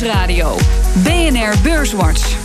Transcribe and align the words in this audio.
Nieuwsradio. 0.00 0.56
BNR 1.02 1.54
Beurswatch. 1.62 2.36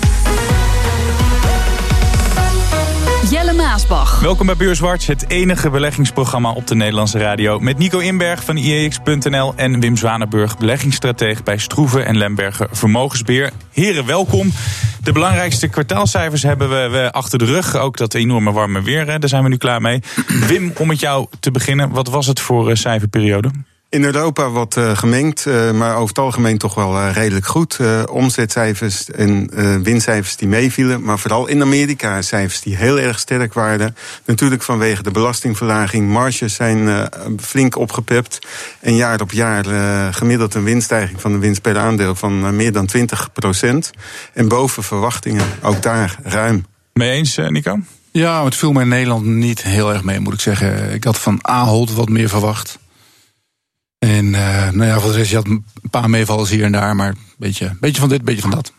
Jelle 3.30 3.54
Maasbach. 3.54 4.20
Welkom 4.20 4.46
bij 4.46 4.56
Beurswatch, 4.56 5.08
het 5.08 5.30
enige 5.30 5.70
beleggingsprogramma 5.70 6.52
op 6.52 6.68
de 6.68 6.76
Nederlandse 6.76 7.18
radio. 7.18 7.60
Met 7.60 7.78
Nico 7.78 8.00
Inberg 8.00 8.44
van 8.44 8.58
IEX.nl 8.58 9.54
en 9.56 9.80
Wim 9.80 9.98
Zwanenburg, 9.98 10.58
beleggingsstratege 10.58 11.44
bij 11.44 11.58
Stroeven 11.58 12.06
en 12.06 12.18
Lemberger 12.18 12.68
Vermogensbeheer. 12.72 13.52
Heren, 13.72 14.06
welkom. 14.06 14.52
De 15.04 15.12
belangrijkste 15.12 15.68
kwartaalcijfers 15.68 16.44
hebben 16.44 16.92
we, 16.92 17.12
achter 17.12 17.40
de 17.40 17.46
rug. 17.46 17.78
Ook 17.78 17.98
dat 17.98 18.14
enorme 18.14 18.52
warme 18.52 18.82
weer, 18.82 19.06
daar 19.06 19.30
zijn 19.30 19.44
we 19.44 19.50
nu 19.50 19.58
klaar 19.58 19.82
mee. 19.82 20.02
Wim, 20.48 20.74
om 20.78 20.88
met 20.88 21.00
jou 21.00 21.28
te 21.40 21.52
beginnen, 21.52 21.90
wat 21.90 22.08
was 22.08 22.28
het 22.28 22.40
voor 22.40 22.70
uh, 22.70 22.76
cijferperiode? 22.76 23.52
In 23.94 24.04
Europa 24.04 24.50
wat 24.50 24.76
uh, 24.76 24.98
gemengd, 24.98 25.46
uh, 25.46 25.72
maar 25.72 25.96
over 25.96 26.08
het 26.08 26.18
algemeen 26.18 26.58
toch 26.58 26.76
wel 26.76 26.96
uh, 26.96 27.10
redelijk 27.14 27.46
goed. 27.46 27.80
omzetcijfers 28.10 29.12
en 29.12 29.50
winstcijfers 29.84 30.36
die 30.36 30.48
meevielen. 30.48 31.04
Maar 31.04 31.20
vooral 31.20 31.48
in 31.48 31.62
Amerika 31.62 32.22
cijfers 32.22 32.62
die 32.62 32.76
heel 32.76 33.00
erg 33.00 33.20
sterk 33.20 33.54
waren. 33.54 33.96
Natuurlijk 34.26 34.62
vanwege 34.64 35.04
de 35.04 35.12
belastingverlaging. 35.12 36.10
Marges 36.10 36.54
zijn 36.54 37.10
flink 37.40 37.78
opgepept. 37.78 38.40
En 38.80 38.96
jaar 38.96 39.22
op 39.22 39.32
jaar 39.32 39.66
gemiddeld 40.14 40.54
een 40.54 40.64
winststijging 40.64 41.22
van 41.22 41.32
de 41.32 41.38
winst 41.38 41.62
per 41.62 41.78
aandeel 41.78 42.16
van 42.16 42.56
meer 42.56 42.72
dan 42.72 42.86
20 42.86 43.32
procent. 43.34 43.92
En 44.34 44.48
boven 44.48 44.84
verwachtingen, 44.84 45.46
ook 45.62 45.82
daar 45.82 46.18
ruim. 46.24 46.66
Mee 46.94 47.12
eens, 47.12 47.36
Nico? 47.36 47.80
Ja, 48.12 48.46
het 48.46 48.56
viel 48.56 48.72
mij 48.72 48.84
in 48.84 48.90
Nederland 48.90 49.26
niet 49.26 49.64
heel 49.64 49.94
erg 49.94 50.04
mee, 50.04 50.20
moet 50.20 50.34
ik 50.34 50.40
zeggen. 50.40 50.94
Ik 50.94 51.04
had 51.04 51.20
van 51.20 51.40
Ahold 51.42 51.94
wat 51.94 52.10
meer 52.10 52.30
verwacht. 52.30 52.82
En 54.04 54.26
uh, 54.26 54.70
nou 54.72 54.86
ja, 54.86 55.00
voor 55.00 55.12
de 55.12 55.18
rest, 55.18 55.30
je 55.30 55.36
had 55.36 55.48
een 55.48 55.64
paar 55.90 56.10
meevallers 56.10 56.50
hier 56.50 56.64
en 56.64 56.72
daar, 56.72 56.96
maar 56.96 57.08
een 57.08 57.18
beetje, 57.38 57.76
beetje 57.80 58.00
van 58.00 58.10
dit, 58.10 58.22
beetje 58.22 58.42
van 58.42 58.52
dat. 58.52 58.74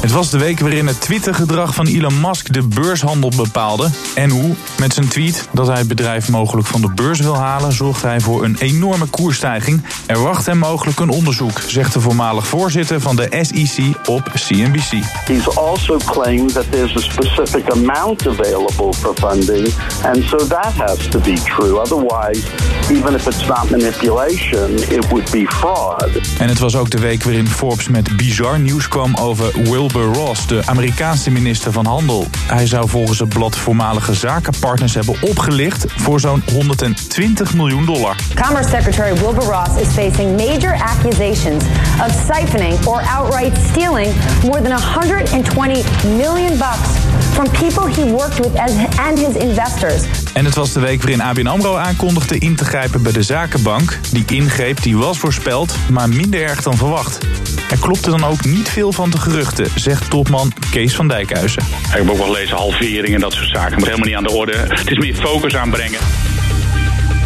Het 0.00 0.12
was 0.12 0.30
de 0.30 0.38
week 0.38 0.60
waarin 0.60 0.86
het 0.86 1.00
Twitter-gedrag 1.00 1.74
van 1.74 1.86
Elon 1.86 2.20
Musk 2.20 2.52
de 2.52 2.62
beurshandel 2.62 3.32
bepaalde. 3.36 3.88
En 4.14 4.30
hoe? 4.30 4.54
Met 4.78 4.94
zijn 4.94 5.08
tweet 5.08 5.48
dat 5.52 5.66
hij 5.66 5.78
het 5.78 5.88
bedrijf 5.88 6.28
mogelijk 6.28 6.66
van 6.66 6.80
de 6.80 6.90
beurs 6.90 7.20
wil 7.20 7.36
halen, 7.36 7.72
zorgt 7.72 8.02
hij 8.02 8.20
voor 8.20 8.44
een 8.44 8.56
enorme 8.58 9.06
koersstijging. 9.06 9.82
Er 10.06 10.22
wacht 10.22 10.46
hem 10.46 10.58
mogelijk 10.58 11.00
een 11.00 11.08
onderzoek, 11.08 11.60
zegt 11.66 11.92
de 11.92 12.00
voormalig 12.00 12.46
voorzitter 12.46 13.00
van 13.00 13.16
de 13.16 13.28
SEC 13.40 13.84
op 14.06 14.32
CNBC. 14.34 15.04
He's 15.24 15.56
also 15.56 15.96
claimed 15.96 16.52
that 16.52 16.64
there's 16.70 16.96
a 16.96 17.00
specific 17.00 17.70
amount 17.70 18.26
available 18.26 18.92
for 18.92 19.14
funding, 19.14 19.74
and 20.04 20.24
so 20.24 20.36
that 20.36 20.72
has 20.76 21.08
to 21.08 21.20
be 21.20 21.32
true. 21.44 21.80
Otherwise, 21.80 22.42
even 22.90 23.14
if 23.14 23.26
it's 23.26 23.46
not 23.46 23.70
manipulation, 23.70 24.74
it 24.74 25.08
would 25.08 25.30
be 25.30 25.44
fraud. 25.48 26.20
En 26.38 26.48
het 26.48 26.58
was 26.58 26.76
ook 26.76 26.90
de 26.90 26.98
week 26.98 27.22
waarin 27.22 27.48
Forbes 27.48 27.88
met 27.88 28.16
bizar 28.16 28.58
nieuws 28.58 28.88
kwam 28.88 29.16
over 29.16 29.52
Will 29.62 29.86
Wilbur 29.92 30.14
Ross, 30.14 30.46
de 30.46 30.62
Amerikaanse 30.66 31.30
minister 31.30 31.72
van 31.72 31.86
Handel. 31.86 32.26
Hij 32.46 32.66
zou 32.66 32.88
volgens 32.88 33.18
het 33.18 33.28
blad 33.28 33.56
voormalige 33.56 34.14
zakenpartners 34.14 34.94
hebben 34.94 35.16
opgelicht 35.20 35.84
voor 35.96 36.20
zo'n 36.20 36.42
120 36.52 37.54
miljoen 37.54 37.84
dollar. 37.84 38.16
Commerce 38.44 38.68
Secretary 38.68 39.14
Wilbur 39.14 39.44
Ross 39.44 39.80
is 39.80 39.88
facing 39.88 40.36
major 40.36 40.80
accusations 40.82 41.64
of 42.00 42.26
siphoning 42.26 42.86
or 42.86 43.02
outright 43.16 43.56
stealing 43.70 44.14
more 44.42 44.62
than 44.62 44.72
120 44.72 45.84
million 46.16 46.58
bucks 46.58 46.88
from 47.32 47.50
people 47.50 48.02
he 48.02 48.10
worked 48.10 48.38
with 48.38 48.56
and 48.98 49.18
his 49.18 49.34
investors. 49.42 50.02
En 50.32 50.44
het 50.44 50.54
was 50.54 50.72
de 50.72 50.80
week 50.80 51.02
waarin 51.02 51.20
ABN 51.20 51.46
AMRO 51.46 51.76
aankondigde 51.76 52.38
in 52.38 52.56
te 52.56 52.64
grijpen 52.64 53.02
bij 53.02 53.12
de 53.12 53.22
zakenbank. 53.22 53.98
Die 54.10 54.24
ingreep 54.26 54.82
die 54.82 54.96
was 54.96 55.18
voorspeld, 55.18 55.74
maar 55.90 56.08
minder 56.08 56.42
erg 56.42 56.62
dan 56.62 56.76
verwacht. 56.76 57.18
Er 57.70 57.78
klopte 57.78 58.10
dan 58.10 58.24
ook 58.24 58.44
niet 58.44 58.68
veel 58.68 58.92
van 58.92 59.10
de 59.10 59.18
geruchten, 59.18 59.66
zegt 59.74 60.10
topman 60.10 60.52
Kees 60.70 60.94
van 60.94 61.08
Dijkhuizen. 61.08 61.62
Ik 61.62 61.68
heb 61.88 62.10
ook 62.10 62.16
wel 62.16 62.26
gelezen 62.26 62.56
halvering 62.56 63.14
en 63.14 63.20
dat 63.20 63.32
soort 63.32 63.48
zaken. 63.48 63.80
Maar 63.80 63.88
helemaal 63.88 64.06
niet 64.06 64.16
aan 64.16 64.22
de 64.22 64.32
orde. 64.32 64.56
Het 64.56 64.90
is 64.90 64.98
meer 64.98 65.14
focus 65.14 65.56
aanbrengen. 65.56 66.00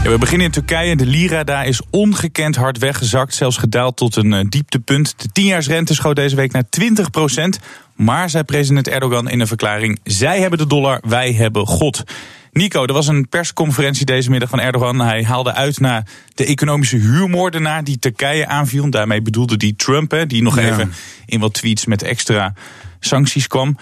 Ja, 0.03 0.11
we 0.11 0.19
beginnen 0.19 0.47
in 0.47 0.53
Turkije. 0.53 0.97
De 0.97 1.07
lira 1.07 1.45
daar 1.45 1.67
is 1.67 1.81
ongekend 1.91 2.57
hard 2.57 2.79
weggezakt. 2.79 3.35
Zelfs 3.35 3.57
gedaald 3.57 3.97
tot 3.97 4.17
een 4.17 4.33
uh, 4.33 4.41
dieptepunt. 4.49 5.15
De 5.17 5.29
tienjaarsrente 5.33 5.95
schoot 5.95 6.17
deze 6.17 6.37
week 6.37 6.53
naar 6.53 6.69
20 6.71 7.11
procent. 7.11 7.59
Maar, 7.95 8.31
zei 8.31 8.45
president 8.45 8.89
Erdogan 8.89 9.29
in 9.29 9.41
een 9.41 9.47
verklaring... 9.47 9.99
zij 10.05 10.41
hebben 10.41 10.59
de 10.59 10.67
dollar, 10.67 11.03
wij 11.09 11.33
hebben 11.33 11.67
God. 11.67 12.03
Nico, 12.53 12.87
er 12.87 12.93
was 12.93 13.07
een 13.07 13.29
persconferentie 13.29 14.07
deze 14.07 14.31
middag 14.31 14.49
van 14.49 14.61
Erdogan. 14.61 15.01
Hij 15.01 15.25
haalde 15.25 15.53
uit 15.53 15.81
naar 15.81 16.07
de 16.35 16.45
economische 16.45 16.97
huurmoordenaar 16.97 17.85
die 17.85 17.99
Turkije 17.99 18.47
aanviel. 18.47 18.91
Daarmee 18.91 19.23
bedoelde 19.23 19.57
die 19.57 19.77
Trump, 19.77 20.11
hè, 20.11 20.27
die 20.27 20.43
nog 20.43 20.59
even 20.59 20.93
in 21.27 21.41
wat 21.41 21.55
tweets 21.55 21.87
met 21.87 22.03
extra 22.03 22.55
sancties 23.01 23.47
kwam. 23.47 23.77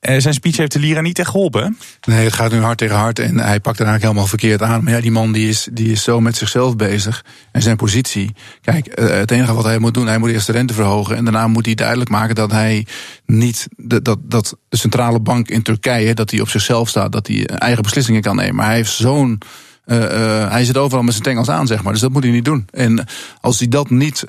Uh, 0.00 0.18
zijn 0.18 0.34
speech 0.34 0.56
heeft 0.56 0.72
de 0.72 0.78
Lira 0.78 1.00
niet 1.00 1.18
echt 1.18 1.30
geholpen. 1.30 1.78
Nee, 2.06 2.24
het 2.24 2.32
gaat 2.32 2.52
nu 2.52 2.60
hard 2.60 2.78
tegen 2.78 2.96
hard 2.96 3.18
en 3.18 3.38
hij 3.38 3.60
pakt 3.60 3.78
er 3.78 3.86
eigenlijk 3.86 4.02
helemaal 4.02 4.26
verkeerd 4.26 4.62
aan. 4.62 4.84
Maar 4.84 4.92
ja, 4.92 5.00
die 5.00 5.10
man 5.10 5.32
die 5.32 5.48
is, 5.48 5.68
die 5.72 5.92
is 5.92 6.02
zo 6.02 6.20
met 6.20 6.36
zichzelf 6.36 6.76
bezig 6.76 7.24
en 7.52 7.62
zijn 7.62 7.76
positie. 7.76 8.34
Kijk, 8.60 9.00
uh, 9.00 9.08
het 9.08 9.30
enige 9.30 9.54
wat 9.54 9.64
hij 9.64 9.78
moet 9.78 9.94
doen, 9.94 10.06
hij 10.06 10.18
moet 10.18 10.30
eerst 10.30 10.46
de 10.46 10.52
rente 10.52 10.74
verhogen. 10.74 11.16
En 11.16 11.24
daarna 11.24 11.46
moet 11.46 11.66
hij 11.66 11.74
duidelijk 11.74 12.10
maken 12.10 12.34
dat 12.34 12.50
hij 12.50 12.86
niet, 13.26 13.68
de, 13.76 14.02
dat, 14.02 14.18
dat 14.22 14.56
de 14.68 14.76
centrale 14.76 15.20
bank 15.20 15.48
in 15.48 15.62
Turkije, 15.62 16.14
dat 16.14 16.30
hij 16.30 16.40
op 16.40 16.48
zichzelf 16.48 16.88
staat, 16.88 17.12
dat 17.12 17.26
hij 17.26 17.46
eigen 17.46 17.82
beslissingen 17.82 18.22
kan 18.22 18.36
nemen. 18.36 18.54
Maar 18.54 18.66
hij 18.66 18.76
heeft 18.76 18.92
zo'n 18.92 19.38
uh, 19.86 20.50
hij 20.50 20.64
zit 20.64 20.76
overal 20.76 21.02
met 21.04 21.12
zijn 21.12 21.24
tengels 21.24 21.48
aan, 21.48 21.66
zeg 21.66 21.82
maar. 21.82 21.92
Dus 21.92 22.02
dat 22.02 22.12
moet 22.12 22.22
hij 22.22 22.32
niet 22.32 22.44
doen. 22.44 22.66
En 22.70 23.06
als 23.40 23.58
hij 23.58 23.68
dat 23.68 23.90
niet 23.90 24.24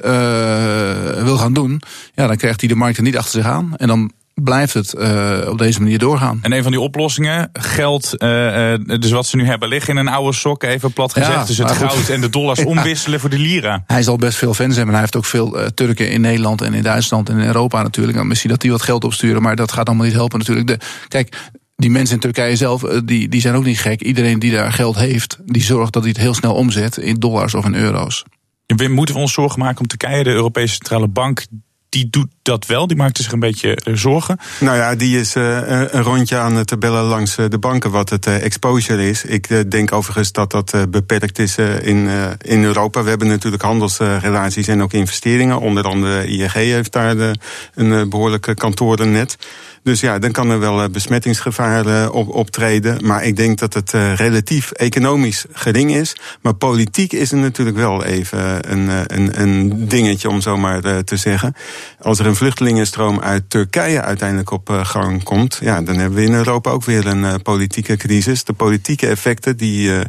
wil 1.24 1.38
gaan 1.38 1.54
doen, 1.54 1.82
ja, 2.14 2.28
dan 2.28 2.38
krijgt 2.38 2.60
hij 2.60 2.70
de 2.70 2.76
markt 2.76 2.98
er 2.98 3.04
niet 3.04 3.18
achter 3.18 3.42
zich 3.42 3.52
aan. 3.52 3.74
En 3.78 3.88
dan 3.88 4.12
blijft 4.44 4.74
het 4.74 4.96
uh, 4.98 5.48
op 5.50 5.58
deze 5.58 5.82
manier 5.82 6.00
doorgaan. 6.00 6.40
En 6.42 6.52
een 6.52 6.64
van 6.64 6.72
die 6.72 6.82
oplossingen, 6.82 7.50
geld, 7.54 8.14
uh, 8.18 8.74
dus 9.00 9.12
wat 9.12 9.28
ze 9.28 9.36
nu 9.36 9.46
hebben 9.46 9.70
liggen 9.70 9.94
in 9.94 10.00
een 10.00 10.14
oude 10.14 10.38
sok, 10.38 10.64
even 10.64 10.94
plat 10.94 11.14
gezegd, 11.14 11.34
ja, 11.34 11.46
dus 11.46 11.58
het 11.58 11.72
goud 11.72 12.10
en 12.10 12.22
de 12.22 12.30
dollars 12.30 12.64
omwisselen 12.74 13.20
voor 13.20 13.30
de 13.30 13.40
lira. 13.40 13.84
Hij 13.88 14.04
zal 14.04 14.18
best 14.18 14.38
veel 14.38 14.54
fans 14.54 14.76
hebben. 14.76 14.94
Hij 14.94 15.04
heeft 15.04 15.16
ook 15.16 15.26
veel 15.26 15.60
uh, 15.60 15.66
Turken 15.66 16.12
in 16.12 16.22
Nederland 16.22 16.62
en 16.62 16.74
in 16.74 16.84
Duitsland 16.84 17.30
en 17.30 17.38
in 17.38 17.46
Europa 17.46 17.82
natuurlijk. 17.82 18.18
Dan 18.18 18.28
misschien 18.28 18.50
dat 18.50 18.62
die 18.62 18.72
wat 18.72 18.82
geld 18.82 19.04
opsturen, 19.04 19.42
maar 19.42 19.56
dat 19.56 19.72
gaat 19.72 19.88
allemaal 19.88 20.06
niet 20.06 20.16
helpen 20.16 20.40
natuurlijk. 20.40 20.68
De, 20.68 20.80
kijk, 21.08 21.36
die 21.76 21.90
mensen 21.90 22.16
in 22.16 22.22
Turkije 22.22 22.56
zelf, 22.56 22.82
die, 22.82 23.30
die 23.30 23.42
zijn 23.42 23.56
ook 23.56 23.66
niet 23.66 23.80
gek. 23.80 24.02
Iedereen 24.02 24.40
die 24.40 24.52
daar 24.52 24.72
geld 24.72 24.96
heeft, 24.96 25.38
die 25.46 25.64
zorgt 25.64 25.94
dat 25.94 26.02
hij 26.02 26.12
het 26.12 26.22
heel 26.22 26.34
snel 26.34 26.54
omzet 26.54 26.98
in 26.98 27.16
dollars 27.16 27.54
of 27.54 27.66
in 27.66 27.76
euro's. 27.76 28.24
Wim, 28.66 28.92
moeten 28.92 29.16
we 29.16 29.22
ons 29.22 29.34
zorgen 29.34 29.60
maken 29.60 29.80
om 29.80 29.88
Turkije, 29.88 30.24
de 30.24 30.30
Europese 30.30 30.74
Centrale 30.74 31.08
Bank, 31.08 31.46
die 31.90 32.10
doet 32.10 32.28
dat 32.50 32.66
wel. 32.66 32.88
Die 32.88 32.98
maakt 32.98 33.18
zich 33.18 33.32
een 33.32 33.40
beetje 33.40 33.76
eh, 33.76 33.94
zorgen. 33.96 34.40
Nou 34.60 34.78
ja, 34.78 34.96
die 34.96 35.20
is 35.20 35.36
uh, 35.36 35.58
een 35.68 36.04
rondje 36.04 36.38
aan 36.38 36.56
het 36.56 36.80
bellen 36.80 37.04
langs 37.04 37.36
de 37.36 37.58
banken 37.60 37.92
wat 37.92 38.10
het 38.10 38.26
exposure 38.28 39.10
is. 39.10 39.26
Ik 39.26 39.72
denk 39.72 39.92
overigens 39.92 40.32
dat 40.32 40.52
dat 40.52 40.74
beperkt 40.90 41.40
is 41.40 41.58
in, 41.82 42.10
in 42.42 42.64
Europa. 42.64 43.04
We 43.04 43.10
hebben 43.10 43.28
natuurlijk 43.28 43.64
handelsrelaties 43.64 44.68
en 44.68 44.82
ook 44.82 44.94
investeringen. 44.94 45.60
Onder 45.60 45.84
andere 45.84 46.28
ING 46.28 46.52
heeft 46.52 46.92
daar 46.92 47.16
de, 47.16 47.36
een 47.76 48.10
behoorlijke 48.10 48.54
kantorennet. 48.54 49.38
Dus 49.84 50.00
ja, 50.00 50.20
dan 50.20 50.32
kan 50.32 50.50
er 50.50 50.60
wel 50.60 50.90
besmettingsgevaar 50.90 52.10
op, 52.10 52.30
optreden. 52.30 53.06
Maar 53.06 53.24
ik 53.24 53.36
denk 53.36 53.58
dat 53.58 53.74
het 53.74 53.92
relatief 54.16 54.72
economisch 54.72 55.46
gering 55.52 55.96
is. 55.96 56.16
Maar 56.42 56.54
politiek 56.54 57.14
is 57.14 57.32
er 57.32 57.38
natuurlijk 57.38 57.78
wel 57.78 58.04
even 58.04 58.72
een, 58.72 58.90
een, 59.16 59.42
een 59.42 59.88
dingetje, 59.88 60.30
om 60.30 60.42
zo 60.42 60.58
maar 60.58 61.04
te 61.04 61.18
zeggen. 61.18 61.54
Als 62.02 62.20
er 62.20 62.26
een 62.26 62.36
vluchtelingenstroom 62.40 63.20
uit 63.20 63.50
Turkije 63.50 64.02
uiteindelijk 64.02 64.52
op 64.52 64.70
uh, 64.70 64.86
gang 64.86 65.24
komt, 65.24 65.60
ja, 65.62 65.82
dan 65.82 65.98
hebben 65.98 66.20
we 66.20 66.26
in 66.26 66.34
Europa 66.34 66.72
ook 66.72 66.84
weer 66.84 67.08
een 67.08 67.24
uh, 67.24 67.34
politieke 67.44 67.98
crisis. 67.98 68.44
De 68.44 68.54
politieke 68.54 69.08
effecten, 69.08 69.58
die, 69.58 69.90
uh, 69.90 70.00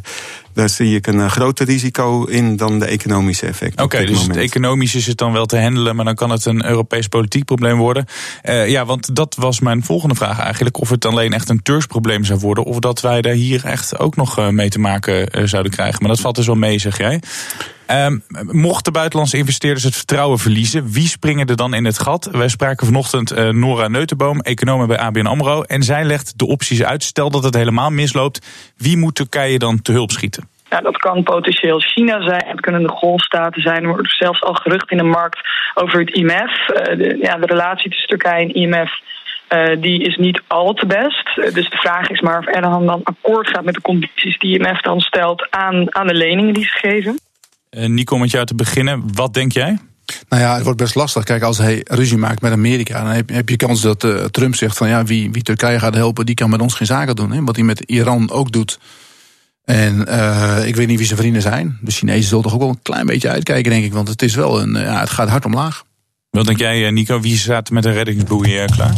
daar 0.53 0.69
zie 0.69 0.95
ik 0.95 1.07
een 1.07 1.29
groter 1.29 1.65
risico 1.65 2.23
in 2.23 2.57
dan 2.57 2.79
de 2.79 2.85
economische 2.85 3.45
effecten. 3.45 3.83
Oké, 3.83 3.95
okay, 3.95 4.05
dus 4.05 4.21
het 4.21 4.35
economisch 4.35 4.95
is 4.95 5.07
het 5.07 5.17
dan 5.17 5.31
wel 5.31 5.45
te 5.45 5.59
handelen, 5.59 5.95
maar 5.95 6.05
dan 6.05 6.15
kan 6.15 6.29
het 6.29 6.45
een 6.45 6.65
Europees 6.65 7.07
politiek 7.07 7.45
probleem 7.45 7.77
worden. 7.77 8.05
ja, 8.65 8.85
want 8.85 9.15
dat 9.15 9.35
was 9.35 9.59
mijn 9.59 9.83
volgende 9.83 10.15
vraag 10.15 10.39
eigenlijk. 10.39 10.79
Of 10.79 10.89
het 10.89 11.05
alleen 11.05 11.33
echt 11.33 11.49
een 11.49 11.61
Turks 11.61 11.85
probleem 11.85 12.23
zou 12.23 12.39
worden, 12.39 12.63
of 12.63 12.79
dat 12.79 13.01
wij 13.01 13.21
daar 13.21 13.33
hier 13.33 13.65
echt 13.65 13.99
ook 13.99 14.15
nog 14.15 14.51
mee 14.51 14.69
te 14.69 14.79
maken 14.79 15.49
zouden 15.49 15.71
krijgen. 15.71 15.99
Maar 15.99 16.09
dat 16.09 16.19
valt 16.19 16.35
dus 16.35 16.45
wel 16.45 16.55
mee, 16.55 16.79
zeg 16.79 16.97
jij. 16.97 17.19
Um, 17.91 18.23
mochten 18.51 18.93
buitenlandse 18.93 19.37
investeerders 19.37 19.83
het 19.83 19.95
vertrouwen 19.95 20.39
verliezen, 20.39 20.91
wie 20.91 21.07
springen 21.07 21.47
er 21.47 21.55
dan 21.55 21.73
in 21.73 21.85
het 21.85 21.99
gat? 21.99 22.29
Wij 22.31 22.47
spraken 22.47 22.85
vanochtend 22.85 23.31
uh, 23.31 23.49
Nora 23.49 23.87
Neutenboom, 23.87 24.39
econoom 24.39 24.87
bij 24.87 24.97
ABN 24.97 25.25
AMRO. 25.25 25.61
En 25.61 25.83
zij 25.83 26.03
legt 26.03 26.33
de 26.35 26.47
opties 26.47 26.83
uit. 26.83 27.03
Stel 27.03 27.29
dat 27.29 27.43
het 27.43 27.55
helemaal 27.55 27.89
misloopt, 27.89 28.45
wie 28.77 28.97
moet 28.97 29.15
Turkije 29.15 29.59
dan 29.59 29.81
te 29.81 29.91
hulp 29.91 30.11
schieten? 30.11 30.50
Ja, 30.71 30.81
dat 30.81 30.97
kan 30.97 31.23
potentieel 31.23 31.79
China 31.79 32.21
zijn, 32.21 32.43
het 32.47 32.59
kunnen 32.59 32.81
de 32.81 32.89
golfstaten 32.89 33.61
zijn. 33.61 33.83
Er 33.83 33.87
wordt 33.87 34.15
zelfs 34.17 34.41
al 34.41 34.53
gerucht 34.53 34.91
in 34.91 34.97
de 34.97 35.03
markt 35.03 35.39
over 35.73 35.99
het 35.99 36.09
IMF. 36.09 36.69
Uh, 36.69 36.97
de, 36.97 37.17
ja, 37.21 37.35
de 37.35 37.45
relatie 37.45 37.89
tussen 37.89 38.07
Turkije 38.07 38.41
en 38.41 38.53
IMF 38.53 38.91
uh, 39.53 39.81
die 39.81 40.03
is 40.03 40.15
niet 40.15 40.41
al 40.47 40.73
te 40.73 40.85
best. 40.85 41.53
dus 41.53 41.69
de 41.69 41.77
vraag 41.77 42.09
is 42.09 42.21
maar 42.21 42.39
of 42.39 42.45
Erdogan 42.45 42.85
dan 42.85 43.03
akkoord 43.03 43.47
gaat 43.47 43.63
met 43.63 43.73
de 43.73 43.81
condities 43.81 44.39
die 44.39 44.59
IMF 44.59 44.81
dan 44.81 44.99
stelt 44.99 45.47
aan, 45.49 45.95
aan 45.95 46.07
de 46.07 46.13
leningen 46.13 46.53
die 46.53 46.63
ze 46.63 46.77
geven. 46.77 47.19
Uh, 47.69 47.85
Nico, 47.85 48.17
met 48.17 48.31
jou 48.31 48.45
te 48.45 48.55
beginnen. 48.55 49.03
Wat 49.13 49.33
denk 49.33 49.51
jij? 49.51 49.77
Nou 50.29 50.41
ja, 50.41 50.53
het 50.53 50.63
wordt 50.63 50.79
best 50.79 50.95
lastig. 50.95 51.23
Kijk, 51.23 51.41
als 51.41 51.57
hij 51.57 51.85
ruzie 51.87 52.17
maakt 52.17 52.41
met 52.41 52.51
Amerika, 52.51 53.03
dan 53.03 53.11
heb, 53.11 53.29
heb 53.29 53.49
je 53.49 53.55
kans 53.55 53.81
dat 53.81 54.03
uh, 54.03 54.23
Trump 54.23 54.55
zegt 54.55 54.77
van 54.77 54.87
ja, 54.87 55.03
wie, 55.03 55.31
wie 55.31 55.43
Turkije 55.43 55.79
gaat 55.79 55.95
helpen, 55.95 56.25
die 56.25 56.35
kan 56.35 56.49
met 56.49 56.61
ons 56.61 56.73
geen 56.73 56.87
zaken 56.87 57.15
doen. 57.15 57.31
Hè? 57.31 57.43
Wat 57.43 57.55
hij 57.55 57.65
met 57.65 57.79
Iran 57.79 58.31
ook 58.31 58.51
doet. 58.51 58.79
En 59.63 60.05
uh, 60.09 60.67
ik 60.67 60.75
weet 60.75 60.87
niet 60.87 60.97
wie 60.97 61.07
zijn 61.07 61.19
vrienden 61.19 61.41
zijn. 61.41 61.77
De 61.81 61.91
Chinezen 61.91 62.23
zullen 62.23 62.43
toch 62.43 62.53
ook 62.53 62.59
wel 62.59 62.69
een 62.69 62.81
klein 62.81 63.05
beetje 63.05 63.29
uitkijken, 63.29 63.71
denk 63.71 63.83
ik. 63.83 63.93
Want 63.93 64.07
het 64.07 64.21
is 64.21 64.35
wel 64.35 64.61
een, 64.61 64.73
ja, 64.73 64.99
het 64.99 65.09
gaat 65.09 65.29
hard 65.29 65.45
omlaag. 65.45 65.83
Wat 66.29 66.45
denk 66.45 66.59
jij, 66.59 66.91
Nico? 66.91 67.19
Wie 67.19 67.37
staat 67.37 67.69
met 67.69 67.85
een 67.85 67.93
reddingsboei 67.93 68.65
klaar? 68.65 68.95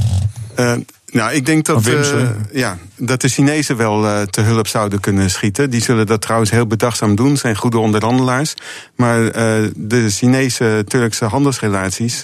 Nou, 1.14 1.32
ik 1.32 1.46
denk 1.46 1.66
dat, 1.66 1.88
uh, 1.88 2.30
ja, 2.52 2.78
dat 2.96 3.22
de 3.22 3.28
Chinezen 3.28 3.78
wel 3.78 4.04
uh, 4.04 4.22
te 4.22 4.42
hulp 4.42 4.68
zouden 4.68 5.00
kunnen 5.00 5.30
schieten. 5.30 5.70
Die 5.70 5.82
zullen 5.82 6.06
dat 6.06 6.22
trouwens 6.22 6.52
heel 6.52 6.68
bedachtzaam 6.68 7.16
doen, 7.16 7.38
zijn 7.38 7.56
goede 7.56 7.78
onderhandelaars. 7.78 8.54
Maar 8.96 9.22
uh, 9.22 9.32
de 9.76 10.10
Chinese-Turkse 10.10 11.26
handelsrelaties, 11.26 12.22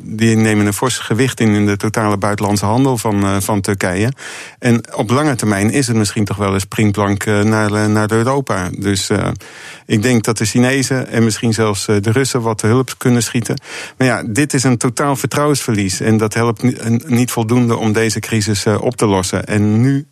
die 0.00 0.36
nemen 0.36 0.66
een 0.66 0.72
fors 0.72 0.98
gewicht 0.98 1.40
in 1.40 1.54
in 1.54 1.66
de 1.66 1.76
totale 1.76 2.16
buitenlandse 2.16 2.64
handel 2.64 2.98
van, 2.98 3.42
van 3.42 3.60
Turkije. 3.60 4.12
En 4.58 4.94
op 4.94 5.10
lange 5.10 5.34
termijn 5.34 5.70
is 5.70 5.86
het 5.86 5.96
misschien 5.96 6.24
toch 6.24 6.36
wel 6.36 6.54
een 6.54 6.60
springplank 6.60 7.24
naar, 7.24 7.90
naar 7.90 8.12
Europa. 8.12 8.70
Dus 8.78 9.10
ik 9.86 10.02
denk 10.02 10.24
dat 10.24 10.38
de 10.38 10.44
Chinezen 10.44 11.08
en 11.08 11.24
misschien 11.24 11.52
zelfs 11.54 11.86
de 11.86 12.10
Russen 12.10 12.42
wat 12.42 12.58
te 12.58 12.66
hulp 12.66 12.94
kunnen 12.98 13.22
schieten. 13.22 13.60
Maar 13.98 14.06
ja, 14.06 14.22
dit 14.26 14.54
is 14.54 14.64
een 14.64 14.78
totaal 14.78 15.16
vertrouwensverlies. 15.16 16.00
En 16.00 16.16
dat 16.16 16.34
helpt 16.34 16.62
niet 17.08 17.30
voldoende 17.30 17.76
om 17.76 17.92
deze 17.92 18.03
deze 18.04 18.20
crisis 18.20 18.64
eh, 18.64 18.82
op 18.82 18.96
te 18.96 19.06
lossen. 19.06 19.46
En 19.46 19.80
nu 19.80 20.06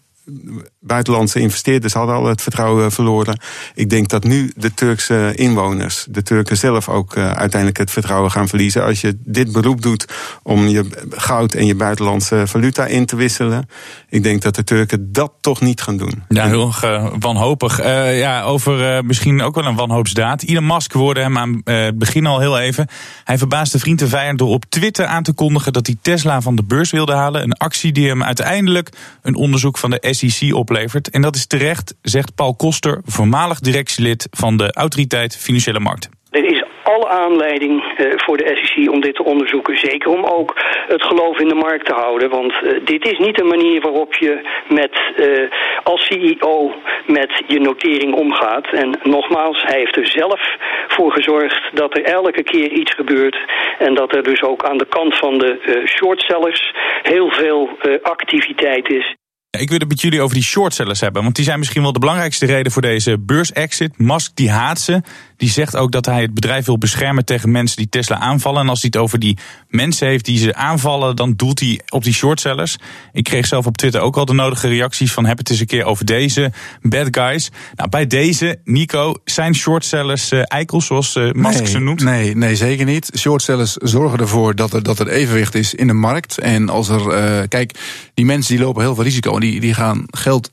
buitenlandse 0.80 1.40
investeerders 1.40 1.92
hadden 1.92 2.14
al 2.14 2.26
het 2.26 2.42
vertrouwen 2.42 2.92
verloren. 2.92 3.40
Ik 3.74 3.90
denk 3.90 4.08
dat 4.08 4.24
nu 4.24 4.52
de 4.56 4.74
Turkse 4.74 5.32
inwoners, 5.34 6.06
de 6.10 6.22
Turken 6.22 6.56
zelf 6.56 6.88
ook 6.88 7.16
uh, 7.16 7.24
uiteindelijk 7.24 7.78
het 7.78 7.90
vertrouwen 7.90 8.30
gaan 8.30 8.48
verliezen. 8.48 8.84
Als 8.84 9.00
je 9.00 9.19
dit 9.24 9.52
beroep 9.52 9.82
doet 9.82 10.06
om 10.42 10.66
je 10.66 10.84
goud 11.10 11.54
en 11.54 11.66
je 11.66 11.74
buitenlandse 11.74 12.46
valuta 12.46 12.86
in 12.86 13.06
te 13.06 13.16
wisselen. 13.16 13.69
Ik 14.08 14.22
denk 14.22 14.42
dat 14.42 14.54
de 14.54 14.64
Turken 14.64 15.12
dat 15.12 15.32
toch 15.40 15.60
niet 15.60 15.82
gaan 15.82 15.96
doen. 15.96 16.22
Ja, 16.28 16.46
heel 16.46 16.72
uh, 16.84 17.06
wanhopig. 17.18 17.80
Uh, 17.80 18.18
ja, 18.18 18.42
over 18.42 19.04
misschien 19.04 19.42
ook 19.42 19.54
wel 19.54 19.64
een 19.64 19.76
wanhoopsdaad. 19.76 20.42
Elon 20.42 20.66
Musk 20.66 20.92
woorde 20.92 21.20
hem 21.20 21.38
aan 21.38 21.60
het 21.64 21.98
begin 21.98 22.26
al 22.26 22.40
heel 22.40 22.58
even. 22.58 22.86
Hij 23.25 23.38
verbaasde 23.38 23.78
vriend 23.78 24.00
en 24.00 24.08
vijand 24.08 24.38
door 24.38 24.48
op 24.48 24.64
Twitter 24.68 25.06
aan 25.06 25.22
te 25.22 25.32
kondigen 25.32 25.72
dat 25.72 25.86
hij 25.86 25.96
Tesla 26.02 26.40
van 26.40 26.56
de 26.56 26.64
beurs 26.64 26.90
wilde 26.90 27.12
halen. 27.12 27.42
Een 27.42 27.52
actie 27.52 27.92
die 27.92 28.08
hem 28.08 28.22
uiteindelijk 28.22 28.88
een 29.22 29.34
onderzoek 29.34 29.78
van 29.78 29.90
de 29.90 29.98
SEC 30.14 30.55
oplevert. 30.55 31.11
En 31.11 31.23
dat 31.23 31.35
is 31.35 31.47
terecht, 31.47 31.94
zegt 32.03 32.35
Paul 32.35 32.55
Koster, 32.55 33.00
voormalig 33.05 33.61
directielid 33.61 34.29
van 34.31 34.56
de 34.56 34.73
Autoriteit 34.73 35.37
Financiële 35.37 35.81
Markten. 35.81 36.11
Er 36.31 36.44
is 36.44 36.64
alle 36.82 37.09
aanleiding 37.09 37.82
uh, 37.82 38.12
voor 38.17 38.37
de 38.37 38.61
SEC 38.62 38.91
om 38.91 39.00
dit 39.00 39.14
te 39.14 39.25
onderzoeken. 39.25 39.79
Zeker 39.79 40.11
om 40.11 40.25
ook 40.25 40.55
het 40.88 41.03
geloof 41.03 41.38
in 41.38 41.49
de 41.49 41.55
markt 41.55 41.87
te 41.87 41.94
houden. 41.94 42.31
Want 42.31 42.53
uh, 42.53 42.85
dit 42.85 43.06
is 43.06 43.19
niet 43.19 43.41
een 43.41 43.47
manier 43.47 43.81
waarop 43.81 44.14
je 44.14 44.49
met, 44.69 45.00
uh, 45.17 45.50
als 45.82 46.06
CEO 46.06 46.75
met 47.06 47.43
je 47.47 47.61
notering 47.61 48.14
omgaat. 48.14 48.67
En 48.67 48.99
nogmaals, 49.03 49.62
hij 49.62 49.79
heeft 49.79 49.97
er 49.97 50.06
zelf 50.06 50.41
voor 50.88 51.12
gezorgd 51.12 51.70
dat 51.75 51.97
er 51.97 52.05
elke 52.05 52.43
keer 52.43 52.70
iets 52.70 52.94
gebeurt. 52.94 53.38
En 53.79 53.94
dat 53.94 54.14
er 54.14 54.23
dus 54.23 54.43
ook 54.43 54.64
aan 54.64 54.79
de 54.79 54.88
kant 54.88 55.19
van 55.19 55.38
de 55.38 55.82
shortsellers 55.87 56.75
heel 57.03 57.31
veel 57.31 57.69
activiteit 58.03 58.91
is. 58.93 59.17
Ik 59.62 59.69
wil 59.69 59.79
het 59.79 59.88
met 59.88 60.00
jullie 60.00 60.20
over 60.20 60.35
die 60.35 60.44
shortsellers 60.44 61.00
hebben. 61.00 61.23
Want 61.23 61.37
die 61.37 61.44
zijn 61.44 61.59
misschien 61.59 61.82
wel 61.82 61.93
de 61.93 61.99
belangrijkste 61.99 62.47
reden 62.47 62.73
voor 62.73 62.82
deze 62.82 63.19
beursexit. 63.19 63.99
Musk 63.99 64.31
die 64.35 64.50
haat 64.50 64.81
ze. 64.81 65.03
Die 65.37 65.50
zegt 65.50 65.76
ook 65.76 65.93
dat 65.93 66.06
hij 66.06 66.23
het 66.23 66.35
bedrijf 66.35 66.67
wil 66.67 66.79
beschermen 66.79 67.25
tegen 67.25 67.50
mensen 67.50 67.76
die 67.76 67.88
Tesla 67.88 68.19
aanvallen. 68.19 68.61
En 68.61 68.69
als 68.69 68.81
hij 68.81 68.91
het 68.93 69.03
over 69.03 69.19
die 69.19 69.38
mensen 69.69 70.06
heeft 70.06 70.25
die 70.25 70.38
ze 70.38 70.55
aanvallen, 70.55 71.17
dan 71.17 71.35
doelt 71.37 71.61
hij 71.61 71.81
op 71.88 72.05
die 72.05 72.12
shortsellers. 72.12 72.76
Ik 73.12 73.25
kreeg 73.25 73.47
zelf 73.47 73.67
op 73.67 73.76
Twitter 73.76 74.00
ook 74.00 74.17
al 74.17 74.25
de 74.25 74.32
nodige 74.32 74.69
reacties 74.69 75.12
van 75.12 75.25
heb 75.25 75.38
het 75.38 75.50
eens 75.50 75.61
een 75.61 75.67
keer 75.67 75.85
over 75.85 76.05
deze 76.05 76.53
bad 76.82 77.09
guys. 77.11 77.50
Nou, 77.75 77.88
bij 77.88 78.06
deze, 78.06 78.59
Nico, 78.64 79.14
zijn 79.25 79.55
shortsellers 79.55 80.32
uh, 80.32 80.43
eikels 80.44 80.87
zoals 80.87 81.17
uh, 81.17 81.32
Musk 81.32 81.59
nee, 81.59 81.69
ze 81.69 81.79
noemt? 81.79 82.03
Nee, 82.03 82.37
nee, 82.37 82.56
zeker 82.56 82.85
niet. 82.85 83.11
Shortsellers 83.19 83.73
zorgen 83.73 84.19
ervoor 84.19 84.55
dat 84.55 84.73
er, 84.73 84.82
dat 84.82 84.99
er 84.99 85.09
evenwicht 85.09 85.55
is 85.55 85.75
in 85.75 85.87
de 85.87 85.93
markt. 85.93 86.38
En 86.38 86.69
als 86.69 86.88
er, 86.88 87.00
uh, 87.00 87.43
kijk, 87.49 87.73
die 88.14 88.25
mensen 88.25 88.56
die 88.56 88.64
lopen 88.64 88.82
heel 88.82 88.94
veel 88.94 89.05
risico. 89.05 89.35
En 89.35 89.41
die, 89.41 89.51
die 89.60 89.75
gaan 89.75 90.04
geld 90.10 90.50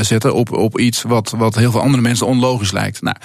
zetten 0.00 0.34
op, 0.34 0.52
op 0.52 0.78
iets 0.78 1.02
wat, 1.02 1.34
wat 1.36 1.54
heel 1.54 1.70
veel 1.70 1.80
andere 1.80 2.02
mensen 2.02 2.26
onlogisch 2.26 2.72
lijkt. 2.72 3.02
Nou, 3.02 3.16